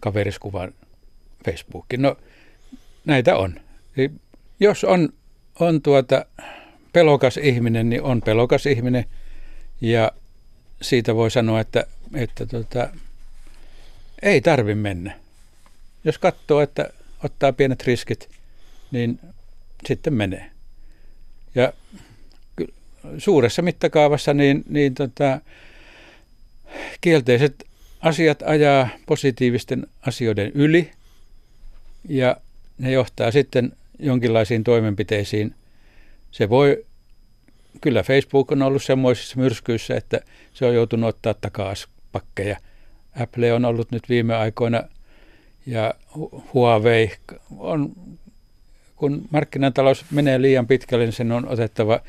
[0.00, 0.74] kaveriskuvan
[1.44, 2.02] Facebookiin.
[2.02, 2.16] No,
[3.04, 3.60] näitä on.
[3.96, 4.10] Eli
[4.60, 5.12] jos on,
[5.60, 6.26] on tuota
[6.92, 9.04] pelokas ihminen, niin on pelokas ihminen.
[9.80, 10.12] Ja
[10.82, 12.88] siitä voi sanoa, että, että tota,
[14.22, 15.18] ei tarvi mennä.
[16.04, 16.90] Jos katsoo, että
[17.24, 18.28] ottaa pienet riskit,
[18.90, 19.20] niin
[19.86, 20.50] sitten menee.
[21.54, 21.72] Ja
[23.18, 25.40] suuressa mittakaavassa niin, niin tota,
[27.00, 27.66] kielteiset
[28.00, 30.90] asiat ajaa positiivisten asioiden yli
[32.08, 32.36] ja
[32.78, 35.54] ne johtaa sitten jonkinlaisiin toimenpiteisiin.
[36.30, 36.86] Se voi,
[37.80, 40.20] kyllä Facebook on ollut semmoisissa myrskyissä, että
[40.52, 42.56] se on joutunut ottaa takaispakkeja.
[43.20, 44.82] Apple on ollut nyt viime aikoina
[45.66, 45.94] ja
[46.54, 47.12] Huawei
[47.58, 47.92] on,
[48.96, 52.00] kun markkinatalous menee liian pitkälle, niin sen on otettava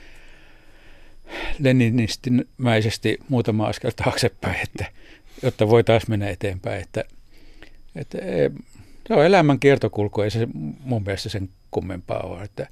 [1.60, 4.86] leninistimäisesti muutama askel taaksepäin, että,
[5.44, 6.82] jotta voi taas mennä eteenpäin.
[6.82, 7.04] Että,
[7.96, 8.52] että e,
[9.08, 10.48] se on elämän kiertokulku, ei se
[10.80, 12.44] mun mielestä sen kummempaa ole.
[12.44, 12.68] Että,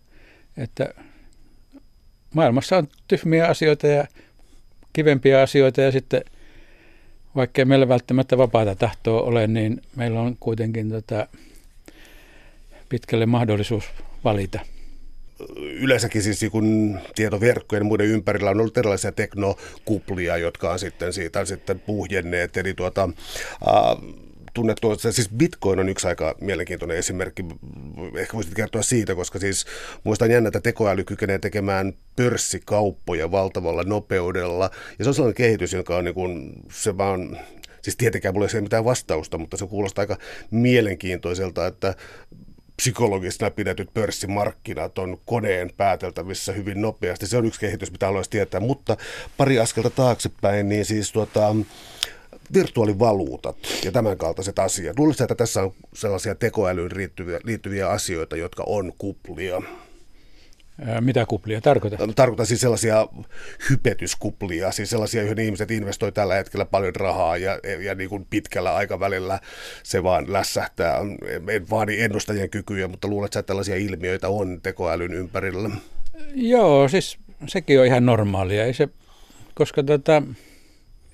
[0.58, 0.94] että
[2.34, 4.08] maailmassa on tyhmiä asioita ja
[4.94, 6.22] kivempiä asioita ja sitten
[7.36, 11.28] vaikka meillä välttämättä vapaata tahtoa ole, niin meillä on kuitenkin tota,
[12.90, 13.84] pitkälle mahdollisuus
[14.24, 14.60] valita
[15.60, 21.46] yleensäkin siis kun tietoverkkojen ja muiden ympärillä on ollut erilaisia teknokuplia, jotka on sitten siitä
[21.46, 22.58] sitten puhjenneet.
[22.58, 23.10] Eli tuota,
[23.68, 24.14] äh,
[24.54, 27.46] tunnettu, siis Bitcoin on yksi aika mielenkiintoinen esimerkki.
[28.18, 29.66] Ehkä voisit kertoa siitä, koska siis
[30.04, 34.70] muistan jännä, että tekoäly kykenee tekemään pörssikauppoja valtavalla nopeudella.
[35.00, 37.38] Ja se on sellainen kehitys, joka on niin kuin, se vaan
[37.82, 40.18] Siis tietenkään mulla ei ole mitään vastausta, mutta se kuulostaa aika
[40.52, 41.96] mielenkiintoiselta, että
[42.78, 47.28] psykologisena pidetyt pörssimarkkinat on koneen pääteltävissä hyvin nopeasti.
[47.28, 48.60] Se on yksi kehitys, mitä haluaisi tietää.
[48.60, 48.98] Mutta
[49.38, 51.56] pari askelta taaksepäin, niin siis tuota,
[52.54, 55.00] virtuaalivaluutat ja tämän kaltaiset asiat.
[55.00, 59.62] Luulisin, että tässä on sellaisia tekoälyyn liittyviä, liittyviä asioita, jotka on kuplia.
[61.00, 62.00] Mitä kuplia tarkoitat?
[62.16, 63.08] Tarkoitan siis sellaisia
[63.70, 68.76] hypetyskuplia, siis sellaisia, joihin ihmiset investoi tällä hetkellä paljon rahaa ja, ja niin kuin pitkällä
[68.76, 69.40] aikavälillä
[69.84, 71.00] se vaan lässähtää.
[71.50, 75.70] En vaadi ennustajien kykyjä, mutta luulet että tällaisia ilmiöitä on tekoälyn ympärillä?
[76.34, 77.18] Joo, siis
[77.48, 78.66] sekin on ihan normaalia.
[78.66, 78.90] Ei se,
[79.54, 80.22] koska tota,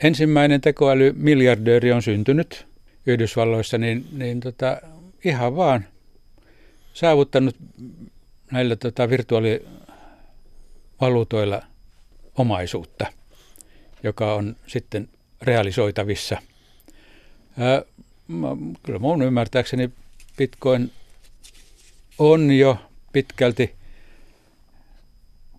[0.03, 2.67] ensimmäinen tekoälymiljardööri on syntynyt
[3.05, 4.81] Yhdysvalloissa, niin, niin tota,
[5.25, 5.85] ihan vaan
[6.93, 7.55] saavuttanut
[8.51, 11.61] näillä tota, virtuaalivaluutoilla
[12.37, 13.05] omaisuutta,
[14.03, 15.09] joka on sitten
[15.41, 16.37] realisoitavissa.
[17.57, 17.81] Ää,
[18.83, 19.89] kyllä mun ymmärtääkseni
[20.37, 20.91] Bitcoin
[22.19, 22.77] on jo
[23.13, 23.75] pitkälti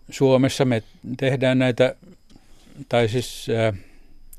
[0.09, 0.65] Suomessa.
[0.65, 0.83] Me
[1.17, 1.95] tehdään näitä,
[2.89, 3.73] tai siis ää,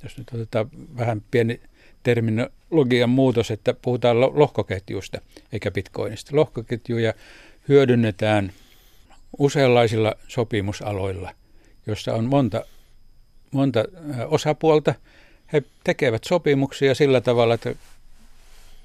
[0.02, 1.61] jos nyt otetaan vähän pieni
[2.02, 5.20] terminologian muutos, että puhutaan lohkoketjusta
[5.52, 6.36] eikä bitcoinista.
[6.36, 7.14] Lohkoketjuja
[7.69, 8.53] hyödynnetään
[9.39, 11.35] useanlaisilla sopimusaloilla,
[11.87, 12.65] jossa on monta,
[13.51, 13.85] monta
[14.29, 14.95] osapuolta.
[15.53, 17.75] He tekevät sopimuksia sillä tavalla, että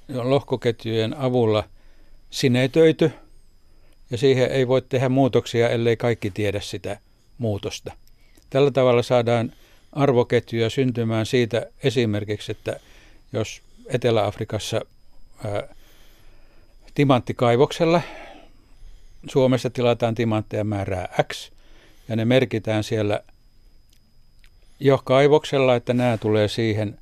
[0.08, 1.64] lohkoketjujen avulla
[2.30, 3.10] sinetöity,
[4.10, 6.98] ja siihen ei voi tehdä muutoksia, ellei kaikki tiedä sitä
[7.38, 7.92] muutosta.
[8.50, 9.52] Tällä tavalla saadaan
[9.92, 12.80] arvoketjuja syntymään siitä esimerkiksi, että
[13.32, 14.80] jos Etelä-Afrikassa
[15.44, 15.74] ää,
[16.94, 18.00] timanttikaivoksella
[19.28, 21.50] Suomessa tilataan timantteja määrää X
[22.08, 23.20] ja ne merkitään siellä
[24.80, 26.98] jo kaivoksella, että nämä tulee siihen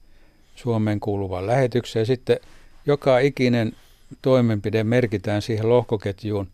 [0.57, 2.07] Suomeen kuuluvaan lähetykseen.
[2.07, 2.41] Sitten
[2.87, 3.77] joka ikinen
[4.23, 6.49] toimenpide merkitään siihen lohkoketjuun,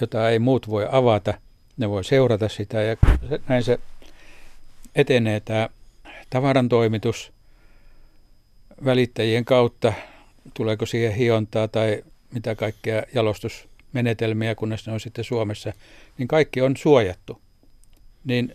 [0.00, 1.34] jota ei muut voi avata.
[1.76, 2.96] Ne voi seurata sitä ja
[3.48, 3.78] näin se
[4.94, 5.68] etenee tämä
[6.30, 7.32] tavaran toimitus
[8.84, 9.92] välittäjien kautta.
[10.54, 12.04] Tuleeko siihen hiontaa tai
[12.34, 15.72] mitä kaikkea jalostus menetelmiä, kunnes ne on sitten Suomessa,
[16.18, 17.40] niin kaikki on suojattu.
[18.24, 18.54] Niin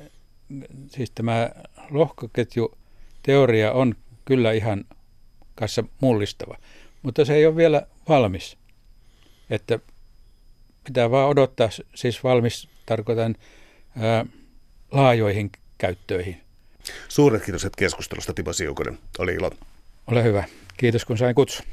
[0.88, 1.50] siis tämä
[1.92, 4.86] lohkoketjuteoria on kyllä ihan
[5.56, 6.58] kanssa mullistava,
[7.02, 8.58] mutta se ei ole vielä valmis.
[9.50, 9.80] Että
[10.84, 13.36] pitää vaan odottaa, siis valmis tarkoitan
[14.00, 14.26] ää,
[14.92, 16.42] laajoihin käyttöihin.
[17.08, 19.00] Suuret kiitokset keskustelusta, Timo Siukonen.
[19.20, 19.52] Oli ilo.
[20.08, 20.44] Ole hyvä.
[20.78, 21.66] Kiitos kun sain kutsun.